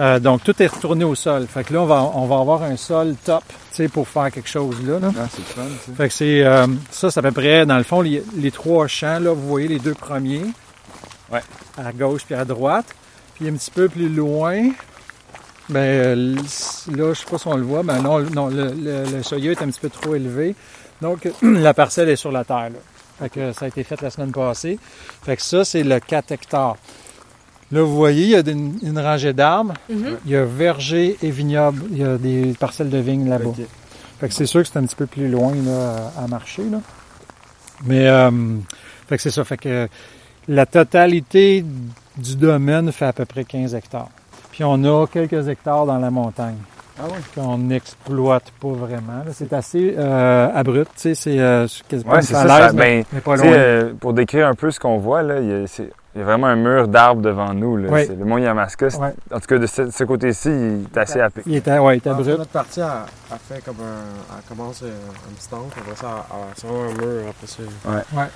[0.00, 1.46] Euh, donc tout est retourné au sol.
[1.46, 4.30] Fait que là, on va, on va avoir un sol top, tu sais, pour faire
[4.32, 4.98] quelque chose là.
[4.98, 5.12] là.
[5.18, 5.62] Ah, c'est fun.
[5.96, 8.86] Fait que c'est euh, ça, c'est à peu près, dans le fond, les, les trois
[8.88, 10.46] champs, là, vous voyez les deux premiers.
[11.32, 11.42] Ouais.
[11.78, 12.86] À gauche puis à droite.
[13.36, 14.70] Puis un petit peu plus loin,
[15.68, 16.34] ben, euh,
[16.94, 19.52] là, je sais pas si on le voit, mais non, non le, le, le soya
[19.52, 20.54] est un petit peu trop élevé.
[21.00, 22.70] Donc, la parcelle est sur la terre.
[22.70, 22.78] Là.
[23.18, 24.78] Fait que ça a été fait la semaine passée.
[25.22, 26.76] Fait que ça, c'est le 4 hectares.
[27.72, 29.74] Là, vous voyez, il y a une, une rangée d'arbres.
[29.88, 30.18] Mhm.
[30.26, 31.82] Il y a verger et vignoble.
[31.90, 33.52] Il y a des parcelles de vignes là-bas.
[34.20, 36.64] Fait que c'est sûr que c'est un petit peu plus loin là, à à marcher.
[36.70, 36.80] Là.
[37.84, 38.30] Mais euh,
[39.08, 39.44] fait que c'est ça.
[39.44, 39.88] Fait que
[40.48, 41.64] la totalité
[42.16, 44.10] du domaine fait à peu près 15 hectares.
[44.54, 46.54] Puis on a quelques hectares dans la montagne
[46.96, 47.18] Ah ouais?
[47.34, 49.24] qu'on n'exploite pas vraiment.
[49.26, 49.32] là.
[49.32, 52.46] C'est assez euh, abrupt, tu sais, c'est euh, quasiment Ouais, ça.
[52.46, 53.46] ça mais, ben, mais pas loin.
[53.46, 56.22] euh, pour décrire un peu ce qu'on voit, là, il y a, c'est- il y
[56.22, 57.76] a vraiment un mur d'arbres devant nous.
[57.76, 57.88] Là.
[57.90, 58.04] Ouais.
[58.06, 58.86] C'est le mont Yamaska.
[58.86, 59.12] Ouais.
[59.32, 61.42] En tout cas, de ce, ce côté-ci, il est assez happé.
[61.46, 62.38] Il est, à- ouais, il est Ah, abrupt.
[62.38, 64.36] Notre partie a, a fait comme un.
[64.38, 64.86] Elle commence euh,
[65.28, 67.62] un petit angle, après ça, elle- elle- c'est vraiment un mur, après ça.
[68.14, 68.28] Fait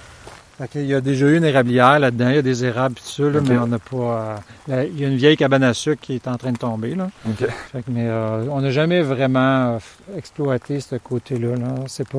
[0.66, 3.08] qu'il y a déjà eu une érablière là-dedans, il y a des érables et tout
[3.08, 3.96] ça, là, mais on n'a pas.
[3.96, 6.58] euh, là, il y a une vieille cabane à sucre qui est en train de
[6.58, 6.96] tomber.
[6.96, 7.08] Là.
[7.28, 7.46] OK.
[7.72, 9.78] Fait que, mais euh, on n'a jamais vraiment euh,
[10.16, 11.54] exploité ce côté-là.
[11.54, 11.74] Là.
[11.86, 12.18] C'est pas.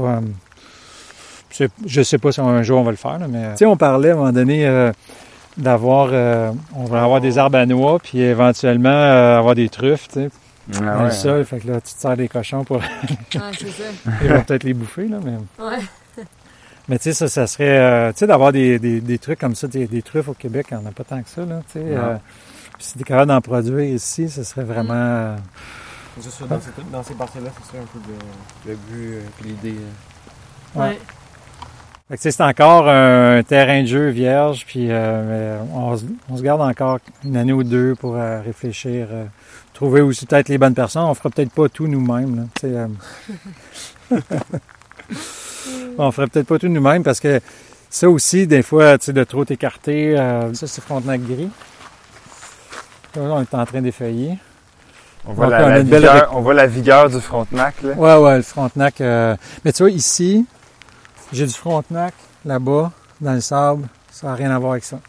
[1.59, 3.51] euh, je sais pas si un jour on va le faire, là, mais.
[3.51, 4.91] Tu sais, on parlait à un moment donné euh,
[5.57, 6.09] d'avoir.
[6.13, 10.19] euh, on va avoir des arbres à noix, puis éventuellement euh, avoir des truffes, tu
[10.21, 10.29] sais,
[10.75, 11.03] Ah dans ouais.
[11.05, 11.43] le sol.
[11.45, 12.81] Fait que là, tu te sers des cochons pour.
[13.35, 13.83] Ah, c'est ça.
[14.23, 15.33] Ils vont peut-être les bouffer, là, mais.
[15.63, 15.79] Ouais.
[16.89, 17.77] Mais tu sais, ça, ça serait.
[17.79, 20.67] euh, tu sais, d'avoir des, des, des trucs comme ça, des, des truffes au Québec,
[20.71, 21.61] il n'y en a pas tant que ça, là.
[21.71, 21.85] Tu sais.
[21.85, 22.15] Euh,
[22.77, 24.93] puis si t'es capable d'en produire ici, ce serait vraiment.
[24.95, 25.35] euh,
[26.19, 27.99] C'est ça, dans, ces, dans ces parties-là, c'est ça un peu
[28.67, 29.77] le, le but euh, l'idée.
[29.77, 30.79] euh.
[30.79, 30.87] Ouais.
[30.89, 30.99] Ouais.
[32.09, 36.05] Fait que, tu sais, c'est encore un terrain de jeu vierge, puis euh, on, se-
[36.29, 39.25] on se garde encore une année ou deux pour euh, réfléchir, euh,
[39.75, 41.03] trouver aussi peut-être les bonnes personnes.
[41.03, 42.47] On fera peut-être pas tout nous-mêmes.
[42.63, 42.87] là,
[45.99, 46.03] euh.
[46.07, 47.39] on ferait peut-être pas tout nous-mêmes parce que
[47.89, 50.17] ça aussi, des fois, tu sais, de trop t'écarter.
[50.19, 51.49] euh, ça, c'est Frontenac gris.
[53.15, 54.37] Là, on est en train d'effeuiller.
[55.25, 57.81] On voit, Donc, la, on la belle vigueur, on voit la vigueur du Frontenac.
[57.81, 57.93] Là.
[57.93, 59.01] Ouais, ouais, le Frontenac.
[59.01, 59.35] euh,
[59.65, 60.45] Mais tu vois, ici,
[61.33, 62.13] j'ai du Frontenac
[62.45, 63.87] là-bas, dans le sable.
[64.11, 64.99] Ça n'a rien à voir avec ça.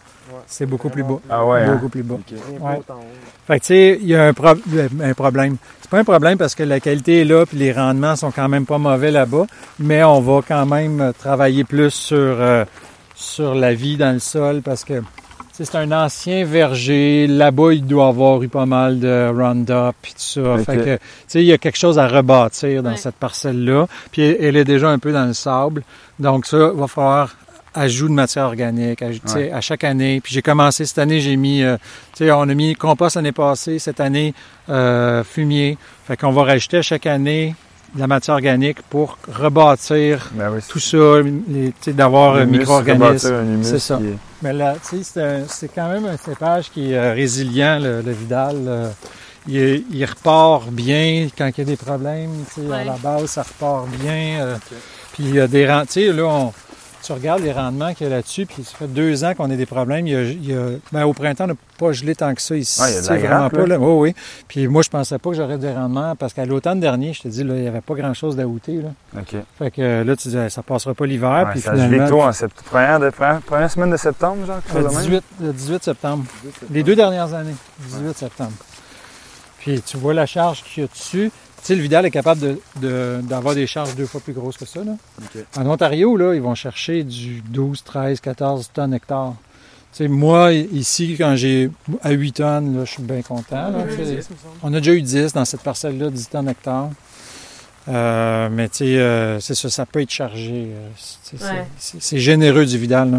[0.46, 1.18] C'est beaucoup plus bas.
[1.29, 1.74] Ah ouais, hein?
[1.74, 2.16] Beaucoup plus Ouais.
[2.79, 2.85] haut.
[3.46, 4.55] Fait que tu sais, il y a un, pro-
[5.03, 5.57] un problème.
[5.81, 8.48] C'est pas un problème parce que la qualité est là, puis les rendements sont quand
[8.48, 9.46] même pas mauvais là-bas,
[9.79, 12.64] mais on va quand même euh, travailler plus sur, euh,
[13.14, 15.05] sur la vie dans le sol parce que tu
[15.53, 17.26] sais, c'est un ancien verger.
[17.26, 20.59] Là-bas, il doit avoir eu pas mal de Roundup et tout ça.
[20.59, 22.96] Fait que, tu sais, il y a quelque chose à rebâtir dans Ouais.
[22.96, 23.87] cette parcelle-là.
[24.12, 25.83] Puis elle elle est déjà un peu dans le sable.
[26.20, 27.35] Donc ça, va falloir
[27.74, 29.52] ajout de matière organique aj- tu sais, Ouais.
[29.52, 30.20] à chaque année.
[30.20, 31.76] Puis j'ai commencé cette année, j'ai mis, euh,
[32.16, 34.35] tu sais, on a mis compost l'année passée, cette année
[34.68, 35.78] euh, fumier.
[36.06, 37.54] Fait qu'on va rajouter à chaque année
[37.94, 40.96] de la matière organique pour rebâtir Ben oui, tout ça,
[41.48, 43.62] les- tu sais, d'avoir un micro-organisme.
[43.62, 43.96] C'est ça.
[43.98, 47.78] qui est- Mais là, tu sais, c'est quand même un cépage qui est euh, résilient,
[47.80, 48.56] le, le Vidal.
[48.66, 48.90] euh,
[49.48, 52.30] il, il repart bien quand il y a des problèmes.
[52.54, 52.85] tu sais, À Ouais.
[52.85, 54.40] la base, ça repart bien.
[54.40, 54.56] euh,
[55.12, 56.52] Puis il y a des tu sais, là, on,
[57.02, 59.56] tu regardes les rendements qu'il y a là-dessus, puis ça fait deux ans qu'on a
[59.56, 60.06] des problèmes.
[60.06, 62.42] Il y a, il y a- ben, au printemps, on n'a pas gelé tant que
[62.42, 62.80] ça ici.
[62.80, 63.66] Ouais, il y a de la vraiment grappe, pas, là.
[63.66, 63.78] là.
[63.78, 64.14] Oui, oui.
[64.48, 67.28] Puis moi, je pensais pas que j'aurais des rendements parce qu'à l'automne dernier, je te
[67.28, 68.80] dis, là, il n'y avait pas grand-chose d'ajouter.
[69.16, 69.34] OK.
[69.58, 71.44] Fait que là, tu dis, ça passera pas l'hiver.
[71.46, 72.52] Ouais, puis ça a gelé finalement, tôt en sept...
[72.52, 75.00] première, de- première, première semaine de septembre, genre, le chose de même?
[75.06, 76.24] 18, le 18 septembre.
[76.70, 77.54] Les deux dernières années,
[77.88, 78.52] 18 septembre.
[79.58, 81.30] Puis tu vois la charge qu'il y a dessus.
[81.62, 84.57] Tu sais, le Vidal est capable de- de- d'avoir des charges deux fois plus grosses
[84.57, 84.81] que ça.
[84.83, 84.92] Là.
[85.57, 89.35] En Ontario, là, ils vont chercher du 12, 13, 14 tonnes hectare.
[89.92, 91.70] Tu sais, moi, ici, quand j'ai
[92.03, 93.70] à 8 tonnes, là, je suis bien content.
[93.70, 93.79] là.
[94.62, 96.90] On a déjà eu 10 dans cette parcelle-là, 10 tonnes hectare.
[97.88, 100.68] Euh, mais tu sais, euh, c'est ça, ça peut être chargé.
[100.73, 102.18] euh, c'est- Ouais.
[102.20, 103.11] généreux du Vidal.
[103.11, 103.18] Là.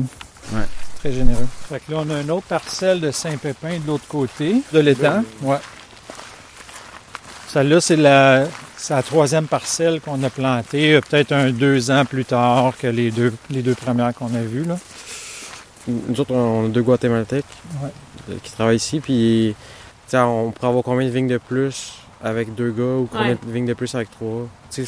[0.54, 0.66] Ouais.
[1.00, 1.48] Très généreux.
[1.68, 5.24] Fait que là, on a une autre parcelle de Saint-Pépin de l'autre côté de l'étang.
[5.42, 5.58] Ouais.
[7.52, 8.46] Celle-là, c'est la,
[8.78, 12.88] c'est la troisième parcelle qu'on a plantée, euh, peut-être un deux ans plus tard que
[12.88, 14.64] les deux, les deux premières qu'on a vues.
[14.64, 14.78] Là.
[15.88, 17.44] Nous autres, on a deux Guatémaltèques
[17.84, 17.90] Ouais.
[18.30, 19.02] euh, qui travaillent ici.
[19.02, 19.54] Puis,
[20.14, 23.38] on pourrait avoir combien de vignes de plus avec deux gars ou combien Ouais.
[23.46, 24.48] de vignes de plus avec trois?
[24.70, 24.86] C'est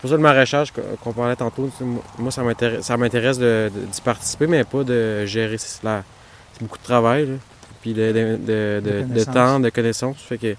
[0.00, 1.70] pour ça le maraîchage qu'on parlait tantôt.
[2.18, 5.58] moi- ça m'intéresse, ça m'intéresse de- de- d'y participer, mais pas de gérer.
[5.58, 5.82] C'est
[6.60, 7.34] beaucoup de travail, là.
[7.82, 9.34] puis de, de, de- de- De de connaissances.
[9.34, 10.16] temps, de connaissances.
[10.28, 10.54] Fait que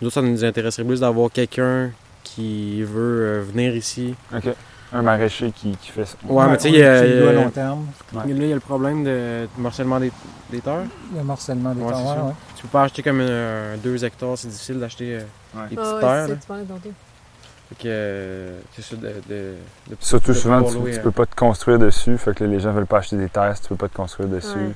[0.00, 1.90] nous autres, ça nous intéresserait plus d'avoir quelqu'un
[2.24, 4.14] qui veut euh, venir ici.
[4.34, 4.44] OK.
[4.90, 6.16] Un maraîcher qui, qui fait ça.
[6.26, 7.86] Ouais, mais tu sais, il y a- a- long terme.
[8.14, 8.20] Ouais.
[8.26, 10.10] Là, il y a le problème de du morcellement des,
[10.50, 10.84] des terres.
[11.14, 11.98] Le morcellement des Ouais, ça.
[12.24, 12.32] ouais.
[12.56, 15.20] Tu peux pas acheter comme un 2 hectares, c'est difficile d'acheter euh,
[15.54, 15.68] Ouais.
[15.68, 16.26] des petites ouais, terres.
[17.68, 19.54] Fait que euh, c'est ça de, de,
[19.90, 22.16] de- Surtout de souvent, tu, louer, tu euh, peux pas te construire dessus.
[22.16, 23.94] Fait que là, les gens veulent pas acheter des terres si tu peux pas te
[23.96, 24.48] construire dessus.
[24.56, 24.72] Ouais.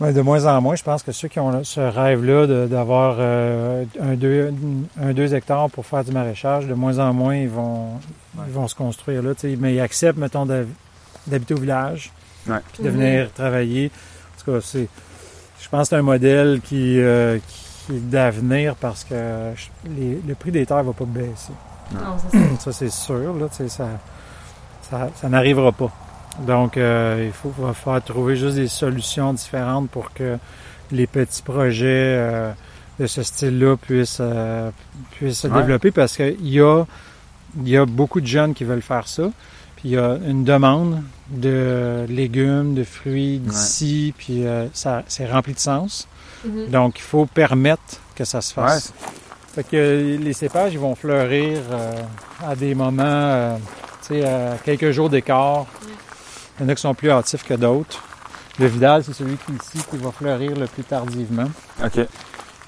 [0.00, 3.16] Ouais, de moins en moins, je pense que ceux qui ont ce rêve-là de- d'avoir
[3.20, 4.52] euh, un, deux,
[5.00, 7.90] un deux hectares pour faire du maraîchage, de moins en moins, ils vont,
[8.46, 9.34] ils vont se construire là.
[9.34, 9.56] tu sais.
[9.58, 10.46] Mais ils acceptent, mettons,
[11.26, 12.10] d'habiter au village,
[12.48, 12.56] Ouais.
[12.72, 13.90] puis de venir travailler.
[14.36, 14.88] En tout cas, c'est,
[15.62, 17.38] je pense que c'est un modèle qui, euh,
[17.86, 19.14] qui est d'avenir parce que
[19.54, 21.52] je- les- le prix des terres ne va pas baisser.
[21.92, 22.44] Non, c'est ça.
[22.58, 23.34] Ça, c'est sûr.
[23.34, 23.86] Là, tu sais, ça,
[24.90, 25.90] ça, ça n'arrivera pas.
[26.40, 30.36] Donc, euh, il faut va falloir trouver juste des solutions différentes pour que
[30.90, 31.86] les petits projets
[32.18, 32.52] euh,
[32.98, 34.70] de ce style-là puissent, euh,
[35.12, 35.60] puissent se Ouais.
[35.60, 36.84] développer parce qu'il y a,
[37.60, 39.30] il y a beaucoup de jeunes qui veulent faire ça.
[39.76, 45.26] Puis il y a une demande de légumes, de fruits d'ici, puis euh, ça, c'est
[45.30, 46.08] rempli de sens.
[46.44, 46.68] Mhm.
[46.70, 47.82] Donc, il faut permettre
[48.16, 48.92] que ça se fasse.
[49.00, 49.08] Ouais.
[49.54, 51.92] Fait que les cépages, ils vont fleurir euh,
[52.44, 53.56] à des moments, euh,
[54.06, 55.66] tu sais, à quelques jours d'écart.
[56.58, 58.02] Il y en a qui sont plus hâtifs que d'autres.
[58.58, 61.48] Le Vidal, c'est celui qui ici qui va fleurir le plus tardivement.
[61.84, 62.06] OK.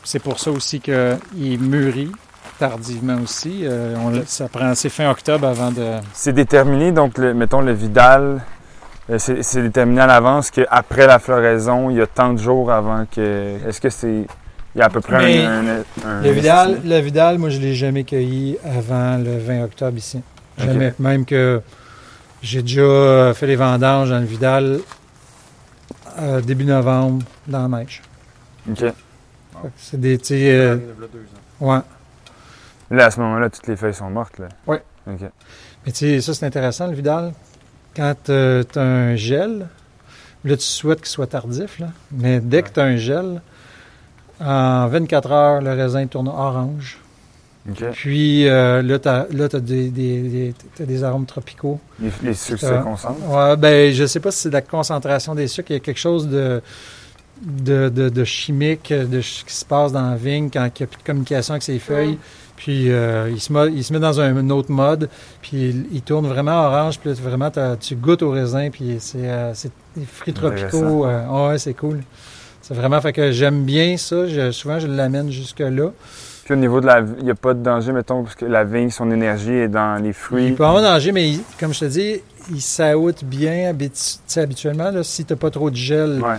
[0.02, 2.10] C'est pour ça aussi qu'il mûrit
[2.58, 3.60] tardivement aussi.
[3.64, 5.98] Euh, on le- ça prend, c'est fin octobre avant de.
[6.12, 8.42] C'est déterminé, donc, le, mettons, le Vidal,
[9.10, 13.04] euh, c'est déterminé à l'avance qu'après la floraison, il y a tant de jours avant
[13.06, 13.58] que.
[13.68, 14.24] Est-ce que c'est.
[14.74, 17.48] Il y a à peu près Mais un, un- un- Le Vidal, le Vidal, moi,
[17.48, 20.20] je l'ai jamais cueilli avant le 20 octobre ici.
[20.58, 20.92] Jamais.
[20.98, 21.62] Même que
[22.46, 24.78] j'ai déjà fait les vendanges dans le Vidal
[26.18, 28.02] euh, début novembre dans la neige.
[28.70, 28.84] OK.
[29.76, 30.76] C'est des, tu sais, euh,
[31.60, 31.78] ouais.
[32.90, 34.48] Là, à ce moment-là, toutes les feuilles sont mortes, là.
[34.66, 34.82] Ouais.
[35.08, 35.22] OK.
[35.84, 37.32] Mais tu sais, ça, c'est intéressant, le Vidal.
[37.96, 39.66] Quand tu as un gel,
[40.44, 41.88] là, tu souhaites qu'il soit tardif, là.
[42.12, 43.40] Mais dès que tu as un gel,
[44.40, 46.98] en 24 heures, le raisin tourne orange.
[47.92, 51.80] Puis euh, là, tu as, des, des, des, t'as des arômes tropicaux.
[52.00, 53.28] Les, les sucres se concentrent.
[53.28, 55.70] Ouais, ben, je sais pas si c'est la concentration des sucres.
[55.70, 56.62] Il y a quelque chose de,
[57.42, 60.86] de, de, de chimique de, qui se passe dans la vigne quand il n'y a
[60.86, 62.18] plus de communication avec ses feuilles.
[62.56, 65.10] Puis euh, il, se met, il se met dans un, autre mode.
[65.42, 66.98] Puis il, il tourne vraiment orange.
[66.98, 68.70] Puis là, vraiment, t'as- tu goûtes au raisin.
[68.70, 71.04] Puis c'est euh, c'est des fruits tropicaux.
[71.06, 72.00] euh, ouais, c'est cool.
[72.62, 74.26] C'est vraiment, fait que j'aime bien ça.
[74.26, 75.92] Je- souvent, je l'amène jusque-là.
[76.46, 77.00] Puis au niveau de la.
[77.18, 80.00] Il n'y a pas de danger, mettons, parce que la vigne, son énergie est dans
[80.00, 80.46] les fruits.
[80.46, 82.20] Il peut avoir danger, mais il- comme je te dis,
[82.52, 83.74] il saoute bien
[84.36, 84.90] habituellement.
[84.92, 86.36] Là, si tu n'as pas trop de gel Ouais.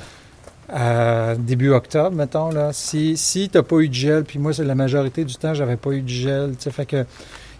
[0.73, 4.53] à début octobre, mettons, là, si, si tu n'as pas eu de gel, puis moi,
[4.53, 6.53] c'est la majorité du temps, j'avais pas eu de gel.
[6.57, 7.05] Fait que,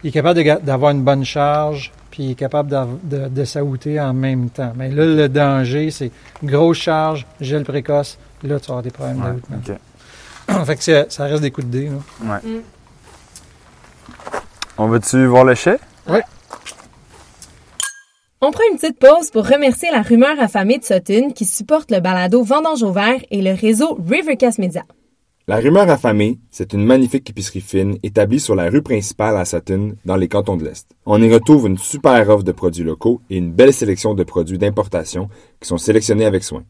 [0.04, 2.70] il est capable d'avoir une bonne charge, puis il est capable
[3.04, 4.72] de, de saouter en même temps.
[4.78, 6.12] Mais là, le danger, c'est
[6.44, 8.18] grosse charge, gel précoce.
[8.44, 9.58] Là, tu vas avoir des problèmes Ouais.
[9.72, 9.78] OK.
[10.66, 11.90] fait que c'est- ça reste des coups de dé.
[11.90, 12.40] Là.
[14.78, 15.78] On va-tu voir le chai?
[18.40, 22.00] On prend une petite pause pour remercier la rumeur affamée de Sutton qui supporte le
[22.00, 24.84] balado Vendange au vert et le réseau Rivercast Media.
[25.50, 29.96] La Rumeur affamée, c'est une magnifique épicerie fine établie sur la rue principale à Sutton,
[30.04, 30.88] dans les cantons de l'Est.
[31.06, 34.58] On y retrouve une super offre de produits locaux et une belle sélection de produits
[34.58, 35.30] d'importation
[35.62, 36.64] qui sont sélectionnés avec soin.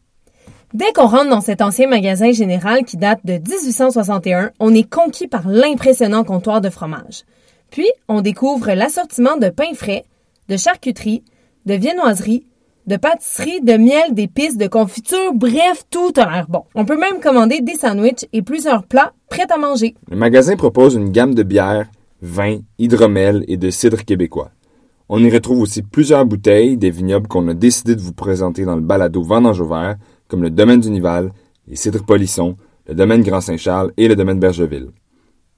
[0.74, 5.26] Dès qu'on rentre dans cet ancien magasin général qui date de 1861, on est conquis
[5.26, 7.24] par l'impressionnant comptoir de fromage.
[7.70, 10.04] Puis, on découvre l'assortiment de pains frais,
[10.50, 11.22] de charcuterie,
[11.64, 12.44] de viennoiserie,
[12.86, 16.64] de pâtisserie, de miel, d'épices, de confiture, bref, tout a l'air bon.
[16.74, 19.94] On peut même commander des sandwichs et plusieurs plats prêts à manger.
[20.10, 21.88] Le magasin propose une gamme de bières,
[22.20, 24.50] vins, hydromel et de cidre québécois.
[25.08, 28.76] On y retrouve aussi plusieurs bouteilles des vignobles qu'on a décidé de vous présenter dans
[28.76, 29.62] le balado Vendange
[30.28, 31.32] comme le domaine du Nival,
[31.66, 34.90] les cidres Polisson, le domaine Grand-Saint-Charles et le domaine Bergeville.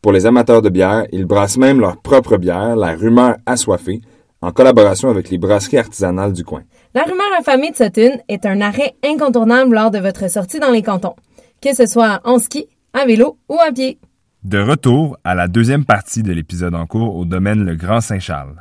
[0.03, 4.01] Pour les amateurs de bière, ils brassent même leur propre bière, la rumeur assoiffée,
[4.41, 6.63] en collaboration avec les brasseries artisanales du coin.
[6.95, 10.83] La rumeur affamée de Sutton est un arrêt incontournable lors de votre sortie dans les
[10.83, 11.15] cantons,
[11.61, 13.99] que ce soit en ski, à vélo ou à pied.
[14.43, 18.57] De retour à la deuxième partie de l'épisode en cours au domaine Le Grand Saint-Charles.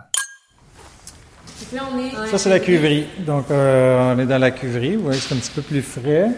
[2.31, 3.05] Ça, c'est la cuverie.
[3.19, 4.95] Donc, euh, on est dans la cuverie.
[4.95, 6.29] Vous voyez, c'est un petit peu plus frais.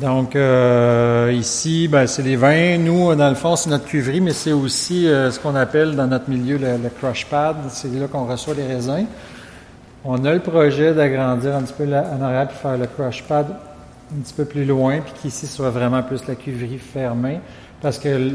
[0.00, 2.78] Donc, euh, ici, ben, c'est les vins.
[2.78, 6.06] Nous, dans le fond, c'est notre cuverie, mais c'est aussi euh, ce qu'on appelle dans
[6.06, 7.56] notre milieu le, crush pad.
[7.70, 9.06] C'est là qu'on reçoit les raisins.
[10.04, 13.46] On a le projet d'agrandir un petit peu la, en arrière faire le crush pad
[14.16, 17.40] un petit peu plus loin, puis qu'ici soit vraiment plus la cuverie fermée.
[17.82, 18.32] Parce que,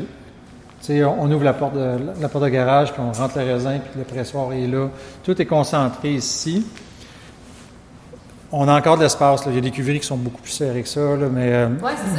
[0.89, 3.77] on, on ouvre la porte, de, la porte de garage, puis on rentre le raisin,
[3.79, 4.89] puis le pressoir est là.
[5.23, 6.65] Tout est concentré ici.
[8.51, 9.45] On a encore de l'espace.
[9.45, 9.51] là.
[9.51, 11.69] Il y a des cuveries qui sont beaucoup plus serrées que ça, là, mais euh,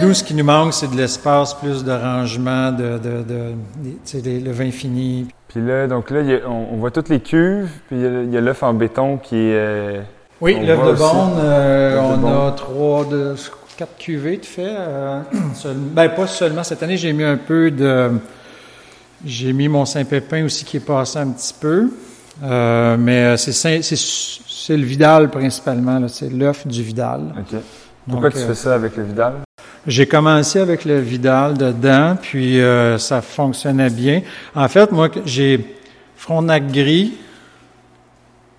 [0.02, 4.50] nous, ce qui nous manque, c'est de l'espace, plus de rangement, de, de, de- le
[4.50, 5.28] vin fini.
[5.46, 8.40] Puis là, donc là, a- on, on voit toutes les cuves, puis il y a-
[8.40, 9.54] l'œuf en béton qui est.
[9.54, 10.00] euh,
[10.40, 12.48] Oui, On l'œuf de euh, l'œuf de on Beaune.
[12.48, 13.34] a trois, de,
[13.76, 14.74] 4 cuvées de fait.
[14.76, 15.20] euh,
[15.54, 18.10] seul- ben, pas seulement cette année, j'ai mis un peu de.
[19.24, 21.90] J'ai mis mon Saint-Pépin aussi qui est passé un petit peu.
[22.42, 27.34] Euh, mais euh, c'est Saint- c'est c'est le Vidal principalement, là, c'est l'œuf du Vidal.
[28.08, 29.34] Pourquoi Donc, tu euh, fais ça avec le Vidal?
[29.86, 34.22] J'ai commencé avec le Vidal dedans, puis euh, ça fonctionnait bien.
[34.54, 35.76] En fait, moi, j'ai
[36.16, 37.12] Frontenac gris.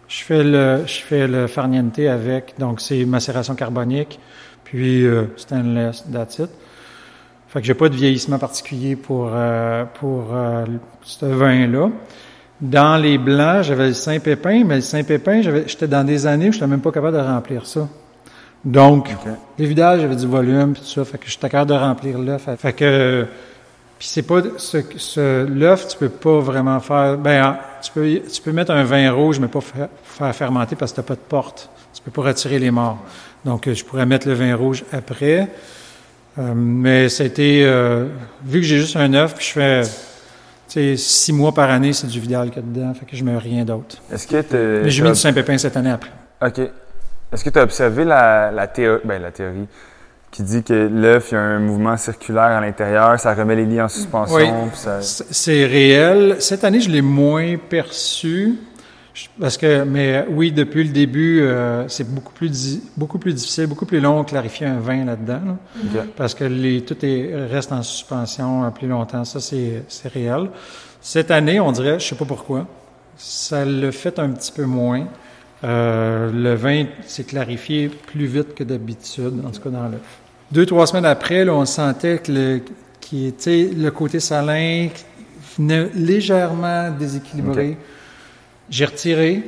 [0.08, 4.20] Je fais le, je fais le farniente avec, donc c'est macération carbonique,
[4.64, 6.50] puis euh, stainless, that's it.
[7.56, 10.66] Fait que j'ai pas de vieillissement particulier pour euh, pour euh,
[11.04, 11.88] ce vin-là.
[12.60, 16.52] Dans les blancs, j'avais le Saint-Pépin, mais le Saint-Pépin, j'avais- j'étais dans des années où
[16.52, 17.88] je n'étais même pas capable de remplir ça.
[18.66, 19.32] Donc, OK.
[19.58, 22.50] les vidages, j'avais du volume puis tout ça, fait que j'étais capable de remplir l'œuf.
[22.58, 23.26] Fait que
[23.98, 28.42] puis c'est pas ce, ce l'œuf, tu peux pas vraiment faire ben tu peux tu
[28.42, 31.20] peux mettre un vin rouge mais pas faire, faire fermenter parce que t'as pas de
[31.30, 31.70] porte.
[31.94, 32.98] Tu peux pas retirer les morts.
[33.46, 35.48] Donc je pourrais mettre le vin rouge après.
[36.38, 38.08] Euh, mais c'était euh,
[38.46, 42.20] vu que j'ai juste un œuf puis je fais six mois par année, c'est du
[42.20, 43.98] Vidal qu'il y a dedans, fait que je mets rien d'autre.
[44.12, 46.10] Est-ce que Mais j'ai mis du Saint-Pépin cette année après.
[46.46, 46.60] OK.
[47.32, 49.68] Est-ce que tu as observé la, la, théo- ben, la théorie
[50.32, 53.66] qui dit que l'œuf, il y a un mouvement circulaire à l'intérieur, ça remet les
[53.66, 54.70] lits en suspension, Oui.
[54.74, 55.02] ça...
[55.02, 56.36] C'est réel.
[56.40, 58.56] Cette année, je l'ai moins perçu.
[59.40, 63.86] Parce que, mais oui, depuis le début, euh, c'est beaucoup plus, beaucoup plus difficile, beaucoup
[63.86, 65.42] plus long de clarifier un vin là-dedans.
[65.46, 65.58] là.
[65.84, 66.06] OK.
[66.16, 69.24] parce que les, tout est, reste en suspension euh, plus longtemps.
[69.24, 70.50] Ça, c'est réel.
[71.02, 72.68] Cette année, on dirait, je sais pas pourquoi,
[73.16, 75.06] ça le fait un petit peu moins.
[75.64, 80.02] Euh, le vin s'est clarifié plus vite que d'habitude, en tout cas dans l'œuf.
[80.52, 82.62] Deux, trois semaines après, là, on sentait que le,
[83.00, 84.90] qui était le côté salin
[85.58, 87.78] venait légèrement déséquilibré.
[88.70, 89.44] J'ai retiré.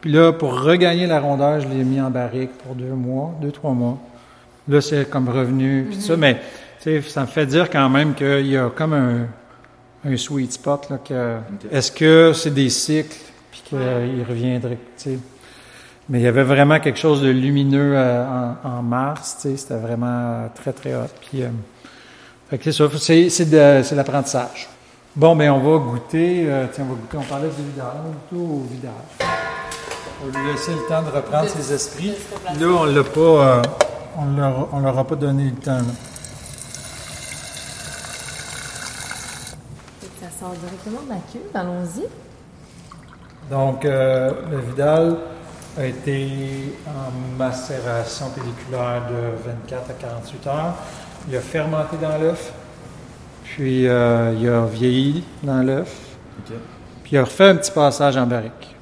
[0.00, 3.50] Puis là, pour regagner la rondeur, je l'ai mis en barrique pour deux mois, deux,
[3.50, 3.98] trois mois.
[4.68, 6.16] Là, c'est comme revenu, puis tout ça.
[6.16, 6.34] Mais,
[6.80, 9.26] tu sais, ça me fait dire quand même qu'il y a comme un,
[10.04, 11.36] un sweet spot, là, que,
[11.70, 13.16] est-ce que c'est des cycles,
[13.50, 15.18] puis qu'il reviendrait, tu sais.
[16.08, 18.24] Mais il y avait vraiment quelque chose de lumineux euh,
[18.64, 21.08] en, en mars, tu sais, c'était vraiment très, très hot.
[21.20, 21.48] Puis, euh,
[22.48, 24.68] fait que c'est ça, c'est l'apprentissage.
[25.16, 28.02] Bon, ben on va goûter, euh, tiens, on va goûter, on parlait du vidage, on
[28.02, 28.92] va goûter au vidage.
[30.22, 32.12] On va lui laisser le temps de reprendre ses esprits.
[32.60, 33.62] Là, on l'a pas, euh,
[34.18, 35.78] on leur, on leur a pas donné le temps.
[35.78, 35.84] là.
[40.20, 42.04] Ça sort directement de la cuve, allons-y.
[43.50, 45.16] Donc, euh, le Vidal
[45.78, 50.74] a été en macération pelliculaire de 24 à 48 heures.
[51.26, 52.52] Il a fermenté dans l'œuf,
[53.56, 55.94] puis euh, il a vieilli dans l'œuf,
[56.38, 56.54] OK.
[57.02, 58.76] puis il a refait un petit passage en barrique,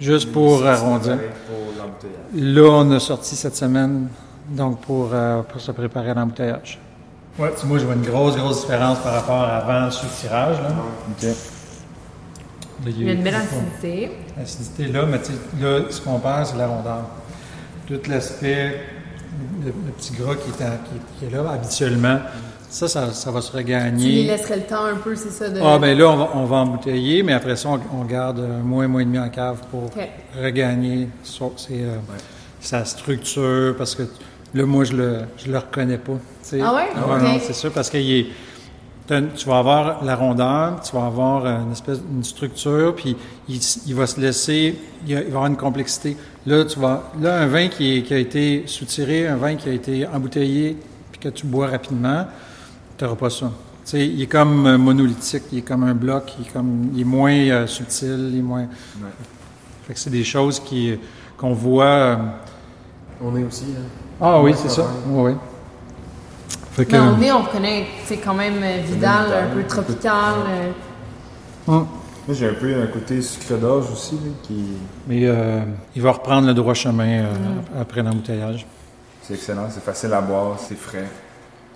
[0.00, 1.18] juste pour arrondir.
[1.46, 2.54] Pour l'embouteillage.
[2.54, 4.06] Là, on a sorti cette semaine,
[4.50, 6.78] donc pour, euh, pour se préparer à l'embouteillage.
[7.38, 10.56] Ouais, moi, je vois une grosse, grosse différence par rapport à avant sous tirage.
[10.60, 10.68] Là.
[11.10, 11.22] OK.
[11.24, 11.34] Là,
[12.96, 14.10] Il y a une belle acidité.
[14.38, 17.02] L'acidité là, mais tu sais, là, ce qu'on perd, c'est la rondeur.
[17.86, 18.80] Tout l'aspect,
[19.64, 22.18] le, le petit gras qui est, en- qui, qui est là habituellement,
[22.70, 24.22] ça, ça, ça va se Tu lui regagner.
[24.26, 25.48] laisserais le temps un peu, c'est ça?
[25.48, 25.60] De...
[25.62, 28.62] Ah, ben là, on va, on va embouteiller, mais après ça, on, on garde un
[28.62, 29.90] mois, un mois et demi en cave pour
[30.40, 31.08] regagner
[31.70, 31.96] euh,
[32.60, 34.04] sa structure, parce que
[34.54, 36.12] là, moi, je le, je le reconnais pas.
[36.62, 36.88] Ah ouais?
[36.96, 38.26] Non, c'est sûr, parce qu'il est.
[39.36, 43.16] Tu vas avoir la rondeur, tu vas avoir une espèce une structure, puis
[43.48, 46.16] il, il va se laisser, il, y a- il va avoir une complexité.
[46.46, 49.68] Là, tu vas, là, un vin qui, est- qui a été soutiré, un vin qui
[49.68, 50.76] a été embouteillé,
[51.10, 52.26] puis que tu bois rapidement,
[53.04, 53.50] n'auras pas ça.
[53.84, 56.90] Tu sais, il est comme euh, monolithique, il est comme un bloc, il est, comme,
[56.94, 58.66] il est moins euh, subtil, il est moins.
[59.86, 60.98] Fait que c'est des choses qui
[61.36, 61.84] qu'on voit.
[61.84, 62.16] euh,
[63.22, 63.64] On est aussi.
[63.76, 63.82] hein.
[64.20, 64.86] Ah oui, c'est ça.
[65.06, 65.36] Oui, oui.
[66.72, 70.34] Fait que, on est, on reconnaît, c'est quand même euh, Vidal, un peu tropical.
[70.48, 70.70] euh,
[71.66, 71.86] hum.
[72.28, 74.62] Moi, j'ai un peu un côté sucre d'orge aussi, là, qui...
[75.08, 75.62] Mais euh,
[75.96, 77.32] il va reprendre le droit chemin euh,
[77.80, 78.66] après l'embouteillage.
[79.22, 81.08] C'est excellent, c'est facile à boire, c'est frais.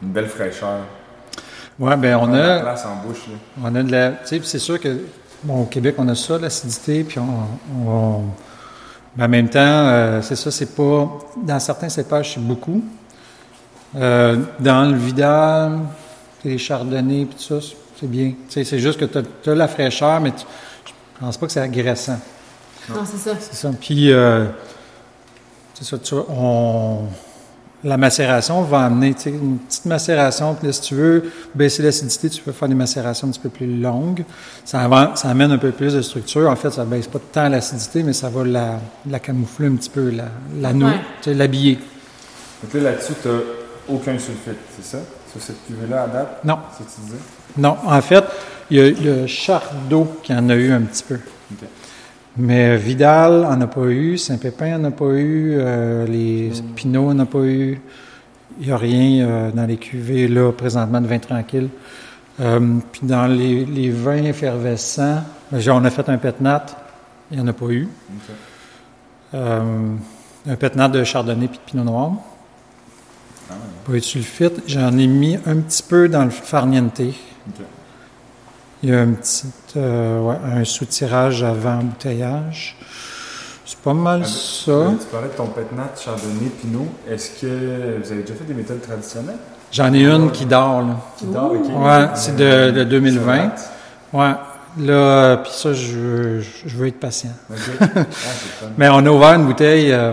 [0.03, 0.81] Une belle fraîcheur.
[1.79, 3.35] Ouais, ben on a, place en bouche, là.
[3.63, 4.11] on a de la.
[4.13, 5.01] Tu sais, puis c'est sûr que
[5.43, 7.89] bon, au Québec, on a ça, l'acidité, puis on.
[7.91, 8.23] on-
[9.17, 11.09] mais en même temps, euh, c'est ça, c'est pas.
[11.37, 12.83] Dans certains cépages, c'est beaucoup.
[13.97, 15.79] Euh, dans le Vidal,
[16.45, 17.67] les chardonnays, puis tout ça,
[18.01, 18.31] c'est bien.
[18.49, 20.45] Tu sais, c'est juste que tu as, la fraîcheur, mais tu,
[20.85, 22.19] je pense pas que c'est agressant.
[22.91, 23.37] Non, c'est ça.
[23.39, 23.71] C'est ça.
[23.81, 24.47] Puis, euh,
[25.75, 27.03] c'est ça, tu vois, on,
[27.85, 30.55] la macération va amener, tu sais, une petite macération.
[30.55, 33.51] Puis là, si tu veux baisser l'acidité, tu peux faire des macérations un petit peu
[33.51, 34.25] plus longues.
[34.65, 34.81] Ça,
[35.25, 36.49] amène un peu plus de structure.
[36.49, 39.91] En fait, ça baisse pas tant l'acidité, mais ça va la, la camoufler un petit
[39.91, 40.25] peu, la,
[40.61, 40.99] la Ouais.
[41.23, 41.79] tu l'habiller.
[42.63, 43.31] Donc là, là-dessus, t'as
[43.89, 44.99] aucun sulfite, c'est ça?
[45.31, 46.45] Sur cette cuvée-là à date?
[46.45, 46.59] Non.
[46.77, 47.19] C'est ce que tu disais?
[47.59, 48.25] Non, en fait,
[48.71, 51.17] il y a le Chardot qui en a eu un petit peu.
[51.17, 51.69] OK.
[52.37, 57.19] Mais Vidal en a pas eu, Saint-Pépin en a pas eu, euh, les Pinot en
[57.21, 57.81] a pas eu.
[58.59, 61.69] Il n'y a rien euh, dans les cuvées là présentement de vin tranquille.
[62.41, 65.23] Euh, puis dans les, les vins effervescents,
[65.53, 66.67] genre, on a fait un pétnat,
[67.31, 67.89] il n'y en a pas eu.
[69.33, 72.13] Un pétnat de chardonnay puis de pinot noir.
[73.51, 73.55] Ah,
[73.87, 74.63] Pas eu de sulfite.
[74.67, 77.01] J'en ai mis un petit peu dans le farniente.
[78.83, 79.47] Il y a un petit
[79.77, 82.77] euh, ouais, un soutirage avant embouteillage.
[83.67, 84.71] C'est pas mal Ah, ça.
[84.71, 86.87] euh, Tu parlais de ton pétnat, chardonnay, pinot.
[87.11, 89.37] Est-ce que vous avez déjà fait des méthodes traditionnelles?
[89.73, 90.97] J'en ai une qui dort, là.
[91.17, 91.67] Qui dort, OK.
[91.85, 93.35] Ouais, c'est de, de 2020.
[93.35, 93.71] Sur date.
[94.13, 94.33] Ouais.
[94.87, 97.31] Là, euh, puis ça, je veux, je veux être patient.
[97.51, 97.55] Ah.
[98.79, 99.93] Mais on a ouvert une bouteille.
[99.93, 100.13] euh,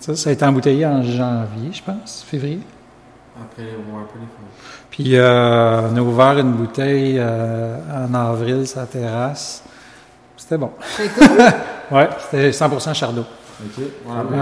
[0.00, 2.60] ça, ça a été embouteillé en janvier, je pense, février.
[3.40, 4.48] Après, un peu les fonds.
[4.98, 9.62] Puis euh, on a ouvert une bouteille euh, en avril sur la terrasse.
[10.36, 10.72] C'était bon.
[10.96, 11.28] C'est cool.
[11.90, 13.22] Ouais, c'était 100% Chardot.
[13.22, 13.78] OK.
[13.78, 13.84] Ouais,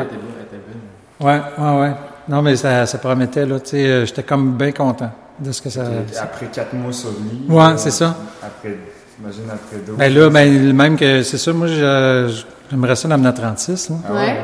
[0.03, 1.29] était bien, bien.
[1.29, 1.95] Ouais, ouais, ouais.
[2.29, 3.61] Non, mais ça, ça promettait, là.
[3.61, 5.85] Tu sais, euh, j'étais comme bien content de ce que ça.
[6.21, 7.45] Après quatre mois sur lit.
[7.49, 8.17] Ouais, c'est ça.
[8.43, 8.77] Après,
[9.19, 9.93] j'imagine après deux.
[9.95, 13.91] Ben là, ben, même que c'est ça, moi, je- j'aimerais ça l'amener à 36.
[13.91, 13.97] Là.
[14.09, 14.19] Ah ouais?
[14.21, 14.37] Ouais.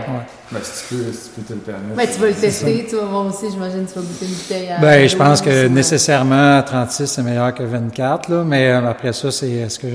[0.51, 1.97] Ben, si tu peux, si tu peux te le permettre.
[1.97, 4.69] Ben, tu vas le tester, tu vas voir aussi, j'imagine, tu vas goûter une bouteille
[4.71, 4.79] à.
[4.81, 5.69] Ben, je pense que aussi, ouais.
[5.69, 9.87] nécessairement 36 c'est meilleur que 24, là, mais euh, après ça, c'est est-ce que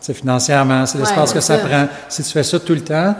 [0.00, 1.86] c'est financièrement, c'est l'espace Ouais, que ça prend.
[2.08, 3.14] Si tu fais ça tout le temps,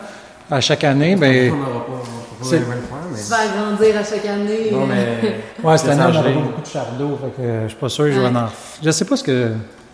[0.51, 2.75] à chaque année, ben pas, pas C'est- fois,
[3.13, 3.19] mais.
[3.21, 4.71] Tu vas agrandir à chaque année.
[4.73, 5.41] Non, mais.
[5.63, 6.43] ouais, cette année, on Ça n'aura pas gêne.
[6.43, 8.37] beaucoup de chardot, fait que euh, je suis pas sûr que je vais Ouais.
[8.37, 8.49] en.
[8.83, 9.49] Je sais pas ce que.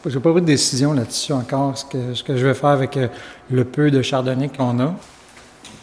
[0.07, 2.97] J'ai pas pris de décision là-dessus encore, ce que, ce que je vais faire avec
[2.97, 3.09] euh,
[3.51, 4.95] le peu de chardonnay qu'on a.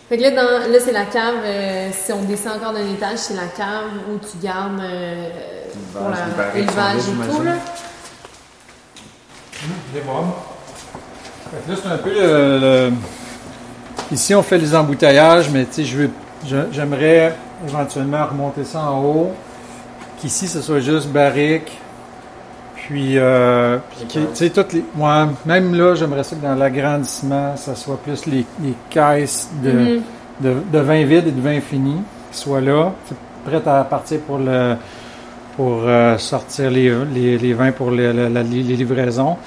[0.10, 1.36] Fait que là, dans, là c'est la cave.
[1.44, 5.30] euh, si on descend encore d'un étage, c'est la cave où tu gardes euh,
[5.94, 6.10] pour
[6.56, 7.44] L'élevage, et tout.
[7.44, 7.54] Là.
[9.94, 10.00] Fait
[11.66, 12.60] que là, c'est un peu le,
[12.90, 12.94] le-
[14.12, 16.10] Ici, on fait les embouteillages, mais tu sais,
[16.72, 17.36] j'aimerais
[17.68, 19.32] éventuellement remonter ça en haut,
[20.20, 21.72] qu'ici, ce soit juste barrique,
[22.88, 24.84] puis, euh, puis tu sais, toutes les...
[24.96, 29.72] Moi, même là, j'aimerais ça que dans l'agrandissement, ça soit plus les, les caisses de,
[29.72, 30.02] Mhm.
[30.42, 31.98] de, de vin vide et de vin fini
[32.32, 33.16] qui soient là, c'est
[33.46, 34.76] prêt à partir pour le
[35.56, 39.38] pour euh, sortir les, les, les vins pour le- le- la- les, les livraisons.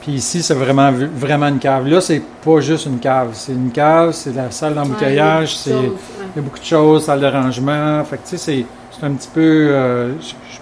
[0.00, 1.88] Puis ici, c'est vraiment vraiment une cave.
[1.88, 5.70] Là, c'est pas juste une cave, c'est une cave, c'est la salle d'embouteillage, Ouais, c'est
[5.70, 8.04] il y a il beaucoup de choses, y a beaucoup de choses, salle de rangement.
[8.04, 10.58] Fait que tu sais, c'est c'est un petit peu euh, je- je-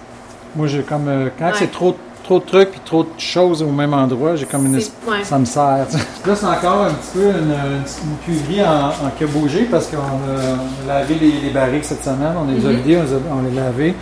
[0.55, 1.51] moi j'ai comme euh, quand Ouais.
[1.55, 4.79] c'est trop trop de trucs puis trop de choses au même endroit, j'ai comme une
[4.79, 5.23] C'est- ouais.
[5.23, 5.85] ça me sert.
[6.25, 9.87] Là, c'est encore un petit peu une, une, cuverie en, en qui a bougé parce
[9.87, 12.31] qu'on a, lavé les, les barriques cette semaine.
[12.37, 12.75] On les a Mhm.
[12.77, 13.93] vidés, on les a, on les a lavés.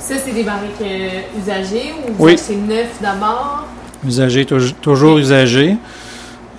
[0.00, 2.32] Ça, c'est des barriques euh, usagées ou Oui.
[2.32, 3.66] achetez neuf d'abord?
[4.06, 5.76] Usagés, touj- toujours usagés.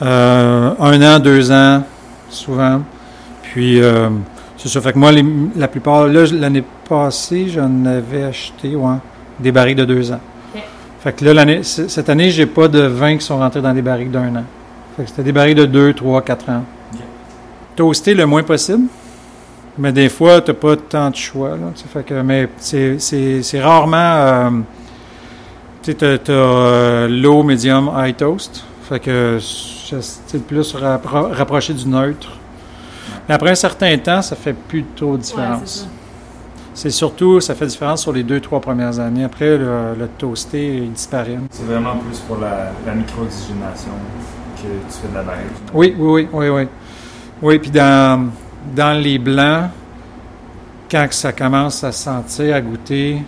[0.04, 1.82] Euh, un an, deux ans,
[2.30, 2.82] souvent.
[3.42, 4.10] Puis, euh,
[4.58, 4.82] c'est ça.
[4.82, 5.26] Fait que moi, les-
[5.56, 8.98] la plupart, là, l'année passée, j'en avais acheté, ouais,
[9.40, 10.20] des barriques de deux ans.
[10.56, 10.62] Ok.
[11.02, 13.74] Fait que là, l'année, c- cette année, j'ai pas de vins qui sont rentrés dans
[13.74, 14.44] des barriques d'un an.
[14.96, 16.64] Fait que c'était des barriques de deux, trois, quatre ans.
[16.94, 17.00] Ok.
[17.76, 18.88] Toaster le moins possible.
[19.80, 21.68] Mais des fois, t'as pas tant de choix, là.
[21.76, 21.84] tu.
[21.88, 24.50] Fait que, mais c'est, rarement, euh,
[25.84, 28.64] tu t'as, euh, low, medium, high toast.
[28.90, 32.30] Fait que c'est plus rappro- rapproché du neutre.
[33.30, 35.88] Mais après un certain temps, ça fait plus trop de différence.
[36.78, 39.24] C'est surtout, ça fait différence sur les deux, trois premières années.
[39.24, 41.40] Après, le, le toasté, il disparaît.
[41.50, 43.90] C'est vraiment plus pour la, la micro-oxygénation
[44.58, 45.48] que tu fais de la barrique.
[45.74, 46.68] Oui, oui, oui, oui, oui.
[47.42, 48.30] Oui, puis dans,
[48.76, 49.70] dans les blancs,
[50.90, 53.24] quand ça commence à se sentir, à goûter,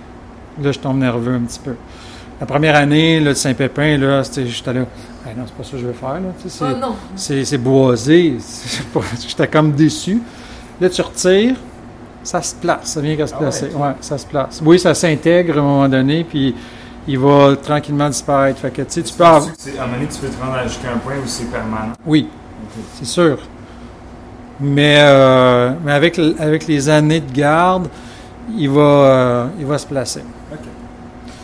[0.61, 1.73] là, je tombe nerveux un petit peu.
[2.39, 4.81] La première année, là, de Saint-Pépin, là, c'était, j'étais là,
[5.25, 6.95] Ah non, c'est pas ça que je veux faire, là, tu sais, c'est, Oh non.
[7.15, 10.21] c'est, c'est boisé, c'est pas- j'étais comme déçu.
[10.79, 11.55] Là, tu retires,
[12.23, 13.65] ça se place, ça vient qu'à se Ah placer.
[13.67, 14.61] ouais, Ouais, ça se place.
[14.63, 16.53] Oui, ça s'intègre à un moment donné, puis
[17.07, 18.59] il va tranquillement disparaître.
[18.59, 19.47] Fait que, tu sais, tu peux À un moment
[19.93, 21.93] donné, tu peux te rendre jusqu'à un point où c'est permanent?
[22.05, 22.27] Oui,
[22.95, 23.37] c'est sûr.
[24.59, 27.87] Mais, euh, mais avec, avec les années de garde,
[28.57, 30.21] il va, euh, il va se placer.
[30.51, 30.57] OK.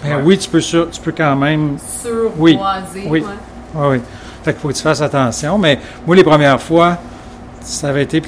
[0.04, 0.22] Ben Ouais.
[0.26, 1.78] Oui, tu peux, sur- tu peux quand même.
[2.02, 3.06] Surboisé.
[3.08, 3.22] Oui.
[3.22, 3.26] ouais.
[3.74, 4.02] Oui, oui.
[4.44, 5.58] Fait qu'il faut que tu fasses attention.
[5.58, 6.98] Mais moi, les premières fois,
[7.62, 8.22] ça avait été.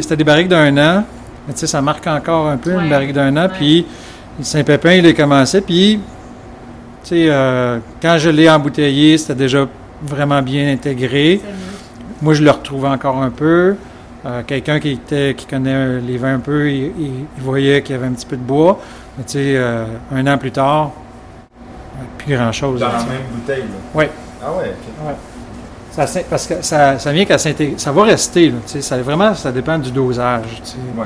[0.00, 1.04] C'était des barriques d'un an.
[1.46, 2.82] Mais tu sais, ça marque encore un peu Ouais.
[2.84, 3.42] une barrique d'un an.
[3.48, 3.48] Ouais.
[3.58, 3.86] Puis
[4.42, 5.60] Saint-Pépin, il a commencé.
[5.60, 6.00] Puis,
[7.02, 9.66] tu sais, euh, quand je l'ai embouteillé, c'était déjà
[10.02, 11.40] vraiment bien intégré.
[12.22, 13.76] Moi, je le retrouve encore un peu.
[14.26, 17.94] Euh, Quelqu'un qui, était, qui connaît les vins un peu, il, il- il voyait qu'il
[17.94, 18.80] y avait un petit peu de bois.
[19.18, 19.84] Mais tu sais, euh,
[20.14, 20.92] un an plus tard,
[22.18, 22.80] plus grand-chose.
[22.80, 23.66] Dans là, la même bouteille, là.
[23.94, 24.04] Oui.
[24.42, 25.14] Ah ouais, ok.
[25.92, 27.74] Ça, s'in- parce que ça, ça vient qu'à s'intégrer.
[27.78, 30.62] Ça va rester, là, tu sais, ça, vraiment, ça dépend du dosage.
[30.96, 31.04] Ouais.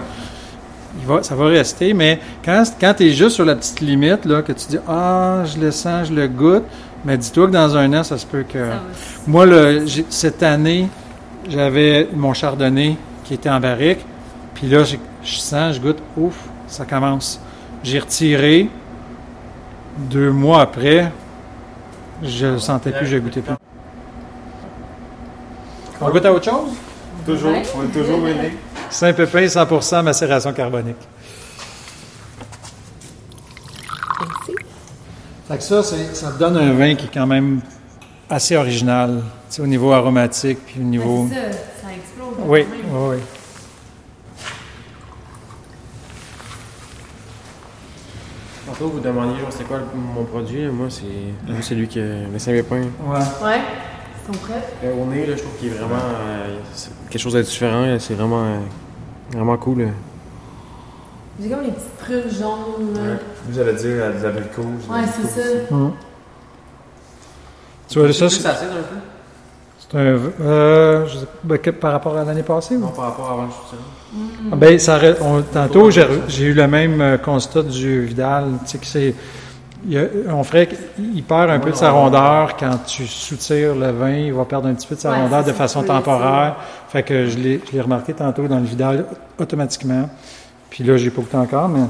[1.00, 4.24] Il va, ça va rester, mais quand, quand tu es juste sur la petite limite,
[4.24, 6.64] là, que tu dis Ah, je le sens, je le goûte,
[7.04, 8.58] mais dis-toi que dans un an, ça se peut que.
[9.26, 10.88] Moi, le, cette année,
[11.48, 14.00] j'avais mon chardonnay qui était en barrique,
[14.54, 16.34] puis là, j'ai- je sens, je goûte, ouf,
[16.66, 17.40] ça commence.
[17.84, 18.68] J'ai retiré.
[19.98, 21.10] Deux mois après,
[22.22, 23.54] je le sentais plus, je goûtais plus.
[26.00, 26.70] On goûte à autre chose?
[27.26, 28.54] Toujours, on est toujours aînés.
[28.90, 30.96] Saint-Pépin, 100% macération carbonique.
[34.20, 34.52] Merci.
[35.48, 37.60] Fait que ça, c'est- ça te donne un vin qui est quand même
[38.30, 41.22] assez original, tu sais, au niveau aromatique, puis au niveau...
[41.24, 42.34] Ouais, c'est ça, ça explose.
[42.46, 43.08] Oui, quand même.
[43.10, 43.22] oui, oui.
[48.66, 50.66] Tantôt, vous demandiez, genre, c'est quoi mon produit?
[50.68, 52.02] Moi, c'est c'est lui qui a
[52.32, 52.76] le Saint-Pépin.
[53.02, 53.18] Ouais.
[53.44, 53.60] Ouais.
[54.28, 54.62] Sont prêts?
[54.84, 55.94] Euh, au nez, là, je trouve qu'il est vraiment.
[55.96, 57.96] euh, c'est quelque chose de différent.
[57.98, 58.58] C'est vraiment, euh,
[59.32, 59.88] vraiment cool.
[61.40, 62.92] J'ai comme les petites prunes jaunes.
[62.94, 63.14] là.
[63.48, 64.62] Vous allez dire à des abricots.
[64.90, 65.48] Ouais, c'est ça.
[67.88, 68.96] Tu vois, ça, c'est acide un peu?
[69.78, 70.44] c'est un...
[70.44, 72.76] Euh, je sais pas, ben, que- par rapport à l'année passée?
[72.76, 72.80] ou?
[72.80, 73.82] Non, par rapport à avant, je ça.
[74.52, 78.50] Ah, Ben, ça, on- tantôt, j'ai j'ai eu le même euh, constat du Vidal.
[78.66, 79.14] Tu sais que c'est.
[79.86, 84.10] Il on ferait qu'il perd un peu de sa rondeur quand tu soutires le vin.
[84.12, 86.56] Il va perdre un petit peu de sa Ouais, rondeur de façon tu temporaire.
[86.88, 89.06] Fait que je l'ai remarqué tantôt dans le Vidal
[89.38, 90.08] automatiquement.
[90.70, 91.84] Puis là, j'ai pas goûté encore, mais.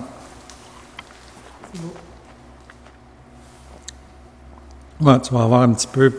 [5.01, 6.12] Ouais, tu vas avoir un petit peu.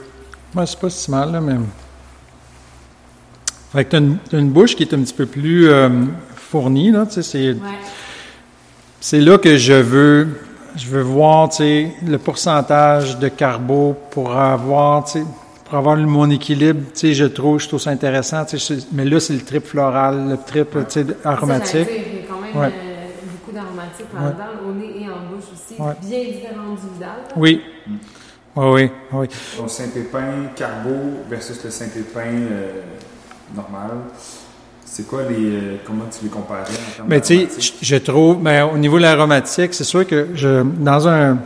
[0.55, 1.55] Ouais, c'est pas si mal, là, mais.
[3.71, 5.89] Fait que t'as une, t'as une bouche qui est un petit peu plus euh,
[6.35, 7.57] fournie, là, tu sais, c'est, Ouais.
[8.99, 10.27] c'est là que je veux,
[10.75, 15.23] je veux voir, tu sais, le pourcentage de carbo pour avoir, tu sais,
[15.65, 18.75] pour avoir le- mon équilibre, tu sais, je trouve, je trouve ça intéressant, tu sais,
[18.75, 21.87] je- mais là, c'est le trip floral, le trip, tu sais, aromatique.
[21.87, 22.67] Ça, Il y a quand même Ouais.
[22.75, 24.67] euh, beaucoup d'aromatiques Ouais.
[24.67, 25.79] au nez et en bouche aussi.
[25.81, 25.93] Ouais.
[26.01, 27.09] Bien différent du Vidal.
[27.35, 27.61] Oui.
[28.55, 29.27] Oui, oui, oui.
[29.57, 30.89] Ton Saint-Pépin Carbo
[31.29, 32.81] versus le Saint-Pépin euh,
[33.55, 33.91] normal.
[34.91, 35.35] C'est quoi les.
[35.35, 38.77] euh, comment tu les comparais en termes Mais tu sais, je je trouve, mais au
[38.77, 41.37] niveau de l'aromatique, c'est sûr que je, dans un,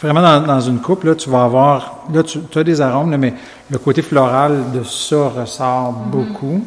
[0.00, 3.16] vraiment dans, dans une coupe, là, tu vas avoir, là, tu as des arômes, là,
[3.16, 3.32] mais
[3.70, 6.62] le côté floral de ça ressort beaucoup.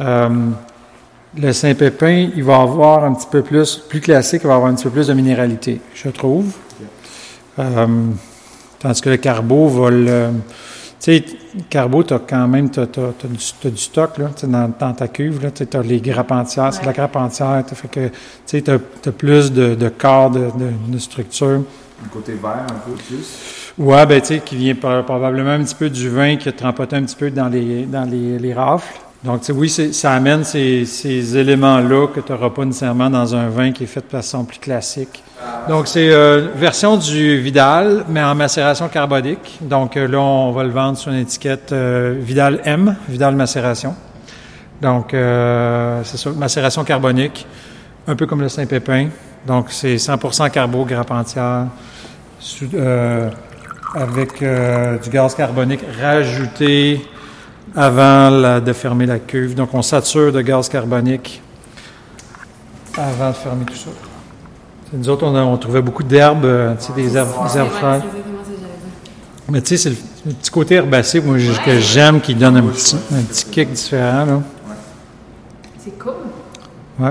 [0.00, 0.28] Euh,
[1.38, 4.74] le Saint-Pépin, il va avoir un petit peu plus, plus classique, il va avoir un
[4.74, 6.52] petit peu plus de minéralité, je trouve.
[7.58, 7.86] Euh,
[8.78, 10.28] tandis que le Carbo va le...
[11.02, 11.24] Tu sais,
[11.68, 13.26] Carbo, tu as quand même t'as, t'as- t'as
[13.70, 15.50] du, stock là, tu sais, dans, dans ta cuve.
[15.52, 17.64] Tu as les grappes entières, c'est de la grappe entière.
[17.66, 18.08] t'as fait que
[18.46, 21.62] tu as, plus de, de corps, de, de- de structure.
[22.04, 23.72] Le côté vert un peu plus.
[23.78, 26.52] Ouais, ben tu sais, qui vient par- probablement un petit peu du vin qui a
[26.52, 29.00] trempoté un petit peu dans les, dans les, les rafles.
[29.24, 33.70] Donc, oui, ça amène ces, ces éléments-là que tu n'auras pas nécessairement dans un vin
[33.70, 35.22] qui est fait de façon plus classique.
[35.68, 39.58] Donc, c'est euh, version du Vidal, mais en macération carbonique.
[39.60, 43.94] Donc, euh, là, on va le vendre sur une étiquette euh, Vidal M, Vidal macération.
[44.82, 47.46] Donc, euh, c'est ça, macération carbonique,
[48.08, 49.10] un peu comme le Saint-Pépin.
[49.46, 51.68] Donc, c'est 100% carbo, grappe entière,
[52.74, 53.30] euh,
[53.94, 57.00] avec euh, du gaz carbonique rajouté
[57.74, 59.54] avant la- de fermer la cuve.
[59.54, 61.40] Donc, on sature de gaz carbonique
[62.96, 63.90] avant de fermer tout ça.
[64.92, 67.68] Nous autres, on, a- on trouvait beaucoup d'herbes, euh, tu sais, des herbes, des herbes
[67.72, 68.02] Ouais, fraîches.
[69.48, 69.96] Mais tu sais, c'est le,
[70.26, 74.24] le petit côté herbacé moi, que j'aime, qui donne un petit, un petit kick différent.
[74.26, 74.40] Là.
[75.78, 76.12] C'est cool.
[77.00, 77.10] Ouais.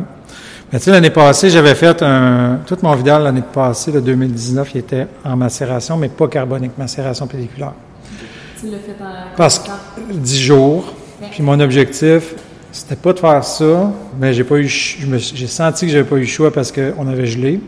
[0.71, 2.59] Mais tu sais, l'année passée, j'avais fait un.
[2.65, 7.27] Tout mon vidal l'année passée, le 2019, il était en macération, mais pas carbonique, macération
[7.27, 7.73] pelliculaire.
[8.61, 9.35] Tu l'as fait en.
[9.35, 9.69] Parce que
[10.13, 10.93] 10 jours.
[11.31, 12.35] Puis mon objectif,
[12.71, 14.67] c'était pas de faire ça, mais j'ai pas eu.
[14.67, 17.59] J'ai senti que j'avais pas eu le choix parce qu'on avait gelé.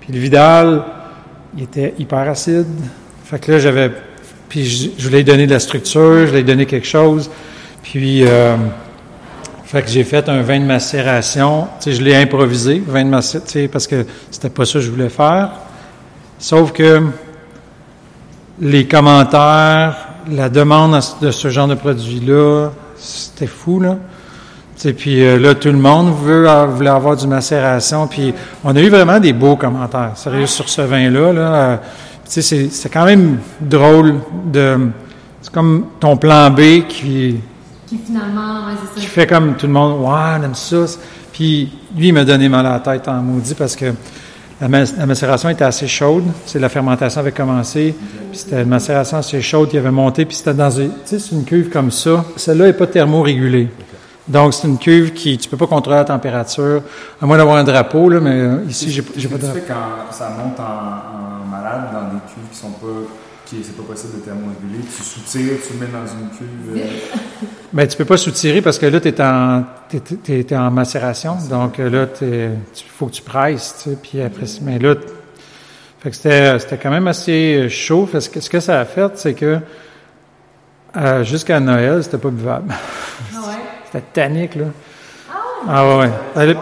[0.00, 0.82] Puis le Vidal,
[1.56, 2.66] il était hyper acide.
[3.24, 3.90] Fait que là, j'avais.
[4.48, 7.30] Puis je, je voulais lui donner de la structure, je voulais lui donner quelque chose.
[7.82, 8.24] Puis.
[8.26, 8.56] euh,
[9.72, 11.66] fait que j'ai fait un vin de macération.
[11.80, 14.74] Tu sais, je l'ai improvisé, vin de macération, tu sais, parce que c'était pas ça
[14.74, 15.48] que je voulais faire.
[16.38, 17.06] Sauf que
[18.60, 23.96] les commentaires, la demande de ce genre de produit-là, c'était fou, là.
[24.76, 28.06] Sais, puis euh, là, tout le monde veut, voulait avoir du macération.
[28.08, 31.32] Puis on a eu vraiment des beaux commentaires, sérieux, sur ce vin-là.
[31.32, 31.54] Là.
[31.54, 31.76] Euh,
[32.24, 34.16] c'est, c'est quand même drôle
[34.46, 34.88] de...
[35.40, 37.36] C'est comme ton plan B qui,
[37.86, 39.12] Qui finalement, ouais, c'est qui ça.
[39.12, 40.84] fait comme tout le monde, ouais, on aime ça.
[41.32, 43.86] Puis lui, il m'a donné mal à la tête en maudit parce que
[44.68, 46.24] la, macération était assez chaude.
[46.46, 47.94] C'est la fermentation avait commencé.
[48.30, 50.24] Puis c'était une macération assez chaude qui avait monté.
[50.24, 50.92] Puis c'était dans une,
[51.32, 52.24] une cuve comme ça.
[52.36, 53.68] Celle-là n'est pas thermorégulée.
[54.28, 56.82] Donc, c'est une cuve qui, tu peux pas contrôler la température,
[57.20, 59.58] à moins d'avoir un drapeau, là, mais euh, ici, j'ai pas de drapeau.
[59.66, 62.86] quand ça monte en, malade dans des cuves qui sont pas.
[63.62, 66.82] C'est pas possible de thermoréguler, tu soutires, tu le mets dans une cuve.
[67.74, 70.70] Ben, tu peux pas soutirer parce que là, tu es en, t'es, t'es- t'es en
[70.70, 71.36] macération.
[71.48, 73.76] Donc euh, là, il faut que tu presses.
[73.82, 75.06] Tu sais, puis après, mais là, t-
[76.00, 78.06] fait que c'était, c'était quand même assez chaud.
[78.12, 79.58] Parce que ce que ça a fait, c'est que
[80.98, 82.74] euh, jusqu'à Noël, c'était pas buvable.
[83.34, 83.54] Ah ouais?
[83.86, 84.66] C'était tannique, là.
[85.66, 86.56] Ah ouais, ouais.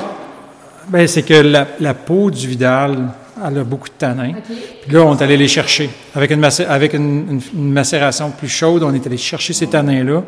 [0.88, 3.08] Ben, c'est que la, la peau du Vidal,
[3.46, 4.32] elle a beaucoup de tanins.
[4.82, 5.90] Puis là, on est allé les chercher.
[6.14, 9.66] Avec une, macé- avec une, une- une macération plus chaude, on est allé chercher ces
[9.68, 10.22] tanins-là.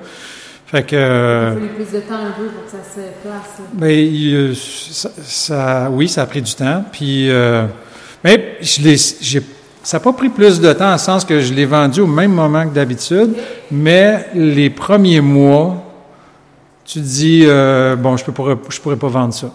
[0.67, 0.97] Fait que...
[0.97, 3.59] euh, Il plus de temps un peu pour que ça se place.
[3.59, 3.65] là.
[3.75, 6.85] ben, euh, ça, ça- oui, ça a pris du temps.
[6.91, 7.67] Puis, euh,
[8.25, 9.43] mais je l'ai, j'ai,
[9.83, 12.33] ça n'a pas pris plus de temps, en sens que je l'ai vendu au même
[12.33, 13.35] moment que d'habitude.
[13.71, 15.77] Mais les premiers mois,
[16.87, 19.51] tu te dis, euh, bon, je ne pourrais, je pourrais pas vendre ça.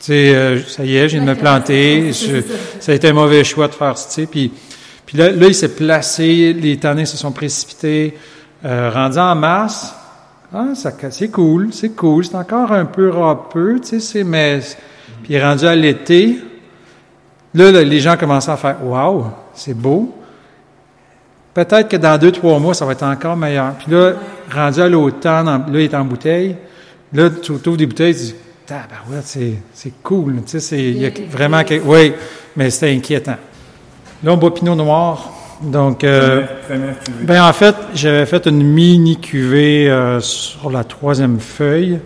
[0.00, 2.12] Tu sais, euh, ça y est, j'ai de me planter.
[2.12, 2.42] Je-
[2.80, 4.08] ça a été un mauvais choix de faire ça.
[4.08, 4.26] tu sais.
[4.26, 4.52] Puis,
[5.04, 8.16] puis là, là, il s'est placé, les tannins se sont précipités.
[8.64, 9.94] Euh, rendu en mars,
[10.54, 12.24] ah, ça, c'est cool, c'est cool.
[12.24, 14.60] C'est encore un peu râpeux, tu sais, c'est, mais,
[15.22, 16.38] puis rendu à l'été,
[17.54, 20.14] là, là, les gens commencent à faire, waouh, c'est beau.
[21.54, 23.72] Peut-être que dans deux, trois mois, ça va être encore meilleur.
[23.74, 24.12] Puis là,
[24.54, 26.56] rendu à l'automne, là, il est en bouteille.
[27.12, 28.34] Là, tu ouvres des bouteilles, tu dis,
[28.68, 30.42] tabarouette, c'est, c'est cool.
[30.44, 32.12] Tu sais, c'est, il y a vraiment quelque, oui,
[32.54, 33.36] mais c'était inquiétant.
[34.22, 35.32] Là, on boit Pinot Noir.
[35.62, 41.40] Donc, euh, Première ben en fait, j'avais fait une mini cuvée euh, sur la troisième
[41.40, 41.98] feuille.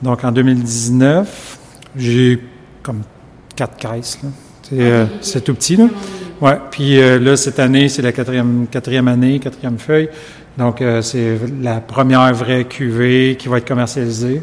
[0.00, 1.58] Donc en 2019,
[1.96, 2.40] j'ai
[2.82, 3.02] comme
[3.54, 4.18] quatre caisses.
[4.22, 4.30] là.
[4.62, 5.88] C'est, euh, c'est tout petit là.
[6.40, 6.56] Ouais.
[6.70, 10.08] Puis euh, là cette année, c'est la quatrième quatrième année, quatrième feuille.
[10.56, 14.40] Donc euh, c'est la première vraie cuvée qui va être commercialisée.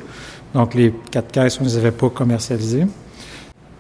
[0.54, 2.86] Donc les quatre caisses, on ne les avait pas commercialisées.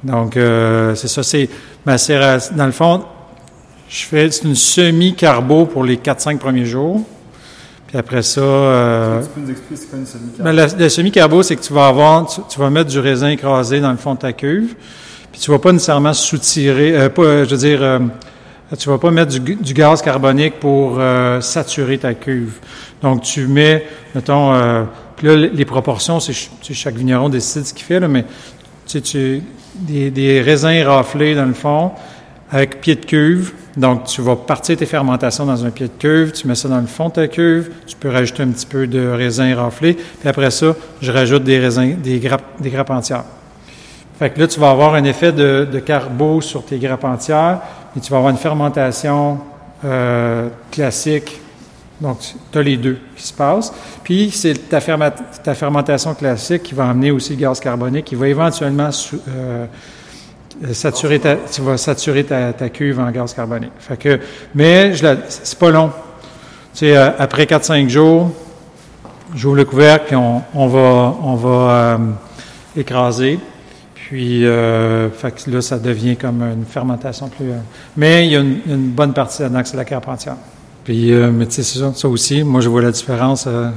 [0.03, 1.49] Donc euh, c'est ça, c'est
[1.85, 2.55] macération.
[2.55, 3.03] Dans le fond,
[3.89, 7.01] je fais c'est une semi-carbo pour les 4-5 premiers jours.
[7.87, 10.89] Puis après ça, euh, Tu peux nous expliquer c'est quoi une semi ben, la- le
[10.89, 13.97] semi-carbo, c'est que tu vas avoir, tu, tu vas mettre du raisin écrasé dans le
[13.97, 14.75] fond de ta cuve,
[15.31, 17.99] puis tu vas pas nécessairement soutirer, euh, pas, je veux dire, euh,
[18.77, 22.59] tu vas pas mettre du, du gaz carbonique pour euh, saturer ta cuve.
[23.01, 24.83] Donc tu mets, mettons, euh,
[25.17, 26.33] puis là les proportions, c'est
[26.73, 28.23] chaque vigneron décide ce qu'il fait là, mais
[28.85, 29.43] tu tu
[29.75, 31.91] des, raisins raflés dans le fond
[32.49, 33.51] avec pied de cuve.
[33.75, 36.79] Donc, tu vas partir tes fermentations dans un pied de cuve, tu mets ça dans
[36.79, 40.29] le fond de ta cuve, tu peux rajouter un petit peu de raisin raflé, puis
[40.29, 43.25] après ça, je rajoute des raisins, des grappes, des grappes entières.
[44.17, 47.59] Fait que là, tu vas avoir un effet de, de carbo sur tes grappes entières,
[47.95, 49.39] et tu vas avoir une fermentation
[49.85, 51.39] euh, classique.
[51.99, 52.19] Donc,
[52.51, 53.73] tu as les deux qui se passent.
[54.03, 58.89] Puis, c'est ta, fermentation classique qui va amener aussi le gaz carbonique, qui va éventuellement
[59.27, 59.65] euh,
[60.73, 61.37] saturer ta,
[61.77, 63.71] saturer ta, cuve en gaz carbonique.
[63.79, 64.19] Fait que,
[64.53, 64.93] mais
[65.27, 65.89] c'est pas long.
[66.73, 68.31] Tu sais, euh, après 4-5 jours,
[69.33, 71.97] j'ouvre le couvercle, puis on, va, on va euh,
[72.75, 73.39] écraser.
[73.95, 75.09] Puis, là,
[75.61, 77.47] ça devient comme une fermentation plus.
[77.97, 80.35] mais il y a une, une bonne partie là-dedans c'est la carpentière.
[80.87, 83.43] Puis, euh, mais tu sais, c'est ça, ça aussi, moi, je vois la différence.
[83.45, 83.69] euh,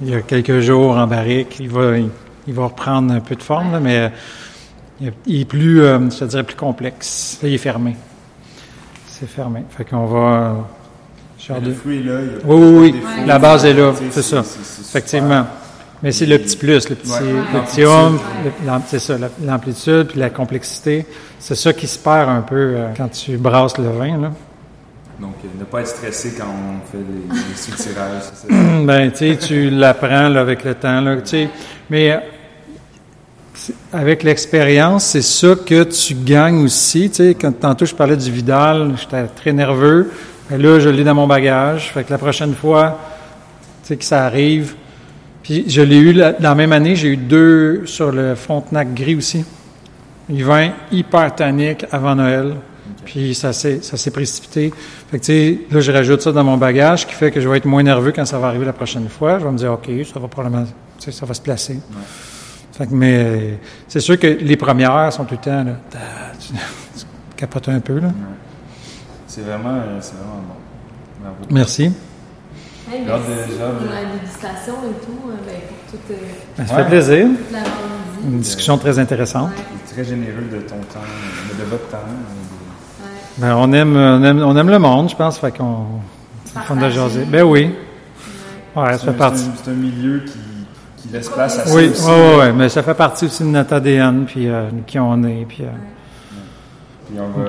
[0.00, 2.08] il y a quelques jours en barrique, il va, il,
[2.46, 4.12] il va reprendre un peu de forme, là, mais
[5.02, 7.40] euh, il est- plus, je te dirais, plus complexe.
[7.42, 7.96] Là, il est fermé.
[9.08, 9.64] C'est fermé.
[9.70, 10.54] Fait qu'on va.
[11.40, 12.20] genre Le de- fruit est là.
[12.22, 13.26] il y a Oui, oui, oui.
[13.26, 14.38] La base est là, c'est ça.
[14.40, 15.46] Effectivement.
[16.04, 17.32] Mais c'est le petit plus, le petit, Ouais.
[17.52, 17.80] le petit
[18.64, 21.04] l'am- c'est ça, la- l'amplitude puis la complexité.
[21.40, 24.18] C'est ça qui se perd un peu quand tu brasses le vin.
[24.18, 24.30] Là.
[25.20, 26.98] Donc, euh, ne pas être stressé quand on fait
[27.64, 28.46] c'est ça.
[28.84, 31.00] Ben, tu tu l'apprends avec le temps.
[31.00, 31.16] Là.
[31.88, 32.20] Mais
[33.92, 37.10] avec l'expérience, c'est ça que tu gagnes aussi.
[37.40, 40.10] Quand tantôt je parlais du Vidal, j'étais très nerveux.
[40.50, 41.90] Mais là, je l'ai dans mon bagage.
[41.92, 42.98] Fait que la prochaine fois,
[43.88, 44.74] que ça arrive.
[45.42, 49.14] Puis je l'ai eu la- la même année, j'ai eu deux sur le Frontenac gris
[49.16, 49.44] aussi.
[50.28, 52.54] Il vin hyper tannique avant Noël.
[53.04, 54.72] Puis ça s'est, ça s'est précipité.
[55.10, 57.40] Fait que, tu sais, là, je rajoute ça dans mon bagage, ce qui fait que
[57.40, 59.38] je vais être moins nerveux quand ça va arriver la prochaine fois.
[59.38, 60.70] Je vais me dire, OK, ça va probablement, tu
[61.04, 61.78] sais, ça va se placer.
[62.72, 65.76] Fait que, mais c'est sûr que les premières sont tout le temps, là,
[66.40, 66.48] tu,
[66.98, 67.04] tu
[67.36, 68.08] capotes un peu, là.
[69.28, 70.54] C'est vraiment, c'est vraiment bon.
[71.22, 71.36] Bravo.
[71.50, 71.84] Merci.
[72.92, 76.14] Hey, merci déjà pour la dégustation et tout, euh, ben, pour toute, euh,
[76.58, 76.82] Ben, ça Ouais.
[76.82, 77.26] fait plaisir.
[77.52, 77.58] la.
[78.26, 79.50] Une discussion très intéressante.
[79.50, 81.00] Ouais, Tu es très généreux de ton temps,
[81.58, 81.98] de votre temps.
[83.38, 85.86] Ben, on, aime, on, aime, on aime le monde, je pense, fait qu'on.
[86.46, 87.24] C'est fun de jaser.
[87.24, 87.70] Ben oui.
[88.76, 89.38] Ouais, ça C'est fait un, partie.
[89.42, 90.32] c'est un- c'est un milieu qui,
[90.98, 92.04] qui laisse place à ça Oui, aussi.
[92.04, 95.22] ouais, ouais, ouais, mais ça fait partie aussi de notre ADN, puis euh, qui on
[95.24, 95.62] est, puis.
[95.62, 95.66] euh,
[97.06, 97.48] Puis on va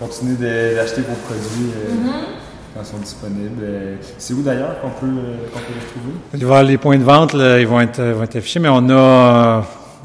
[0.00, 2.74] continuer de- d'acheter vos produits euh, Mm-hmm.
[2.74, 3.62] quand ils sont disponibles.
[3.62, 5.06] Euh, C'est où d'ailleurs qu'on peut,
[5.52, 6.14] qu'on peut les trouver?
[6.34, 8.60] Il va y avoir les points de vente, là, ils vont être, vont être affichés,
[8.60, 9.60] mais on a euh,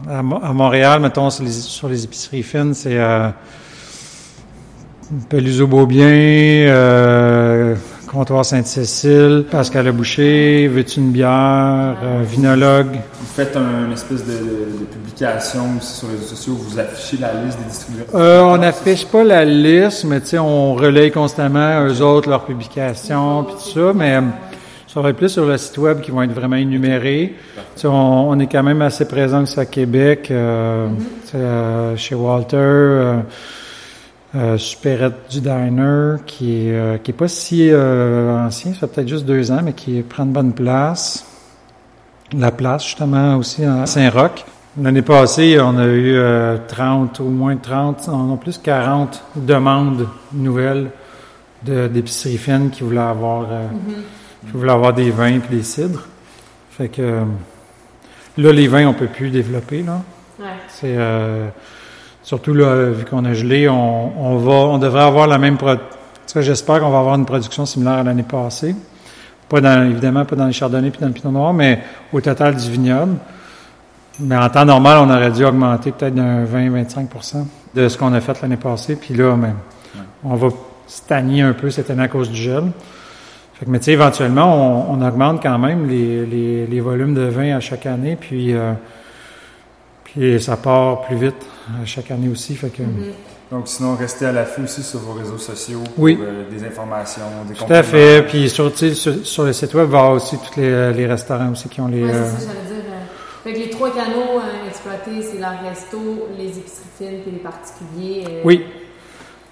[0.09, 3.29] à, Mo- à Montréal, mettons, sur les, sur les épiceries fines, c'est euh,
[5.29, 7.75] Peluso Beaubien, euh,
[8.11, 12.87] Comptoir Sainte-Cécile, Pascal Boucher, Veux-tu une bière, euh, Vinologue.
[13.19, 16.79] Vous faites un, une espèce de, de- de publication aussi sur les réseaux sociaux, vous
[16.79, 18.15] affichez la liste des distributeurs?
[18.15, 22.45] Euh, on n'affiche pas la liste, mais tu sais, on relaye constamment eux autres leurs
[22.45, 24.21] publications puis tout ça, mais euh,
[24.87, 27.35] ça va être plus sur le site web qui vont être vraiment énumérés.
[27.75, 30.87] Tu sais, on, on est quand même assez présent à Québec, euh,
[31.35, 33.19] euh, chez Walter,
[34.35, 38.81] euh, euh, Superette du Diner, qui est, euh, qui est pas si euh, ancien, ça
[38.81, 41.25] fait peut-être juste deux ans, mais qui prend une bonne place.
[42.37, 44.45] La place, justement, aussi à Saint-Roch.
[44.81, 50.89] L'année passée, on a eu euh, 30, au moins 30, non plus 40 demandes nouvelles
[51.63, 53.67] de- d'épiceries fines qui voulaient avoir, euh,
[54.45, 56.05] qui voulaient avoir des vins et des cidres.
[56.71, 57.23] Fait que euh,
[58.37, 59.81] là, les vins, on peut plus développer.
[59.81, 60.01] Là.
[60.39, 60.45] Ouais.
[60.67, 61.47] C'est euh,
[62.25, 65.57] surtout là, vu qu'on a gelé, on, on va, on devrait avoir la même.
[66.35, 68.75] J'espère qu'on va avoir une production similaire à l'année passée.
[69.47, 71.79] Pas dans, évidemment, pas dans les chardonnays puis dans le pinot noir, mais
[72.11, 73.13] au total du vignoble.
[74.19, 77.45] Mais en temps normal, on aurait dû augmenter peut-être d'un 20-25%
[77.75, 78.95] de ce qu'on a fait l'année passée.
[78.95, 79.57] Puis là, même,
[80.23, 80.47] on va
[80.87, 82.63] stagner un peu cette année à cause du gel.
[83.53, 87.13] Fait que, mais tu sais, éventuellement, on, on augmente quand même les, les, les volumes
[87.13, 88.17] de vin à chaque année.
[88.19, 88.73] Puis, euh,
[90.15, 91.35] puis ça part plus vite
[91.81, 92.55] à chaque année aussi.
[92.55, 92.83] Fait que,
[93.51, 96.17] Donc sinon, restez à l'affût aussi sur vos réseaux sociaux pour Oui.
[96.21, 98.23] euh, des informations, des Tout à fait.
[98.27, 101.67] Puis sur, sur, sur le site web, va avoir aussi tous les, les restaurants aussi
[101.69, 102.03] qui ont les.
[102.03, 102.85] Ouais, euh, c'est ça, j'allais dire.
[102.91, 107.31] euh, Fait que les trois canaux euh, exploités, c'est la resto, les épiceries fines puis
[107.31, 108.23] les particuliers.
[108.29, 108.63] euh, Oui.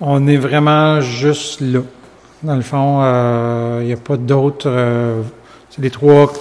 [0.02, 1.80] On est vraiment juste là.
[2.42, 4.68] Dans le fond, euh, il n'y a pas d'autres.
[4.70, 5.22] euh,
[5.70, 6.32] c'est les trois,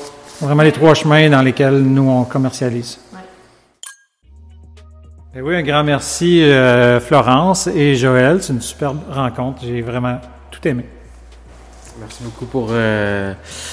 [0.40, 2.98] vraiment les trois chemins dans lesquels nous on commercialise.
[5.34, 8.42] Eh oui, un grand merci euh, Florence et Joël.
[8.42, 9.62] C'est une superbe rencontre.
[9.64, 10.20] J'ai vraiment
[10.50, 10.84] tout aimé.
[11.98, 13.32] Merci beaucoup pour euh,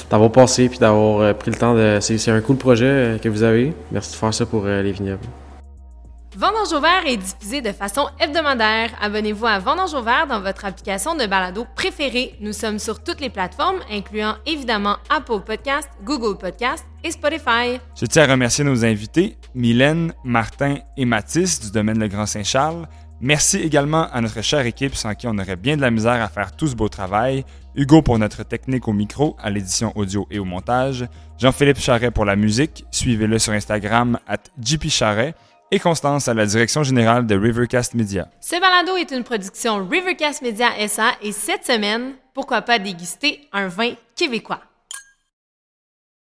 [0.10, 1.97] d'avoir passé puis d'avoir euh, pris le temps de.
[1.99, 3.74] C'est un cool projet que vous avez.
[3.91, 5.26] Merci de faire ça pour les vignobles.
[6.40, 8.92] Vendange au vert est diffusé de façon hebdomadaire.
[9.02, 12.34] Abonnez-vous à Vendange au vert dans votre application de balado préférée.
[12.40, 17.82] Nous sommes sur toutes les plateformes, incluant évidemment Apple Podcast, Google Podcast et Spotify.
[18.00, 22.88] Je tiens à remercier nos invités, Mylène, Martin et Mathis du domaine Le Grand Saint-Charles.
[23.20, 26.30] Merci également à notre chère équipe sans qui on aurait bien de la misère à
[26.30, 27.44] faire tout ce beau travail.
[27.76, 31.06] Hugo pour notre technique au micro, à l'édition audio et au montage.
[31.38, 32.86] Jean-Philippe Charret pour la musique.
[32.92, 34.44] Suivez-le sur Instagram at
[34.88, 35.36] Charret.
[35.72, 38.28] Et Constance à la direction générale de Rivercast Media.
[38.41, 43.67] Ce balado est une production Rivercast Media SA et cette semaine, pourquoi pas déguster un
[43.67, 44.61] vin québécois?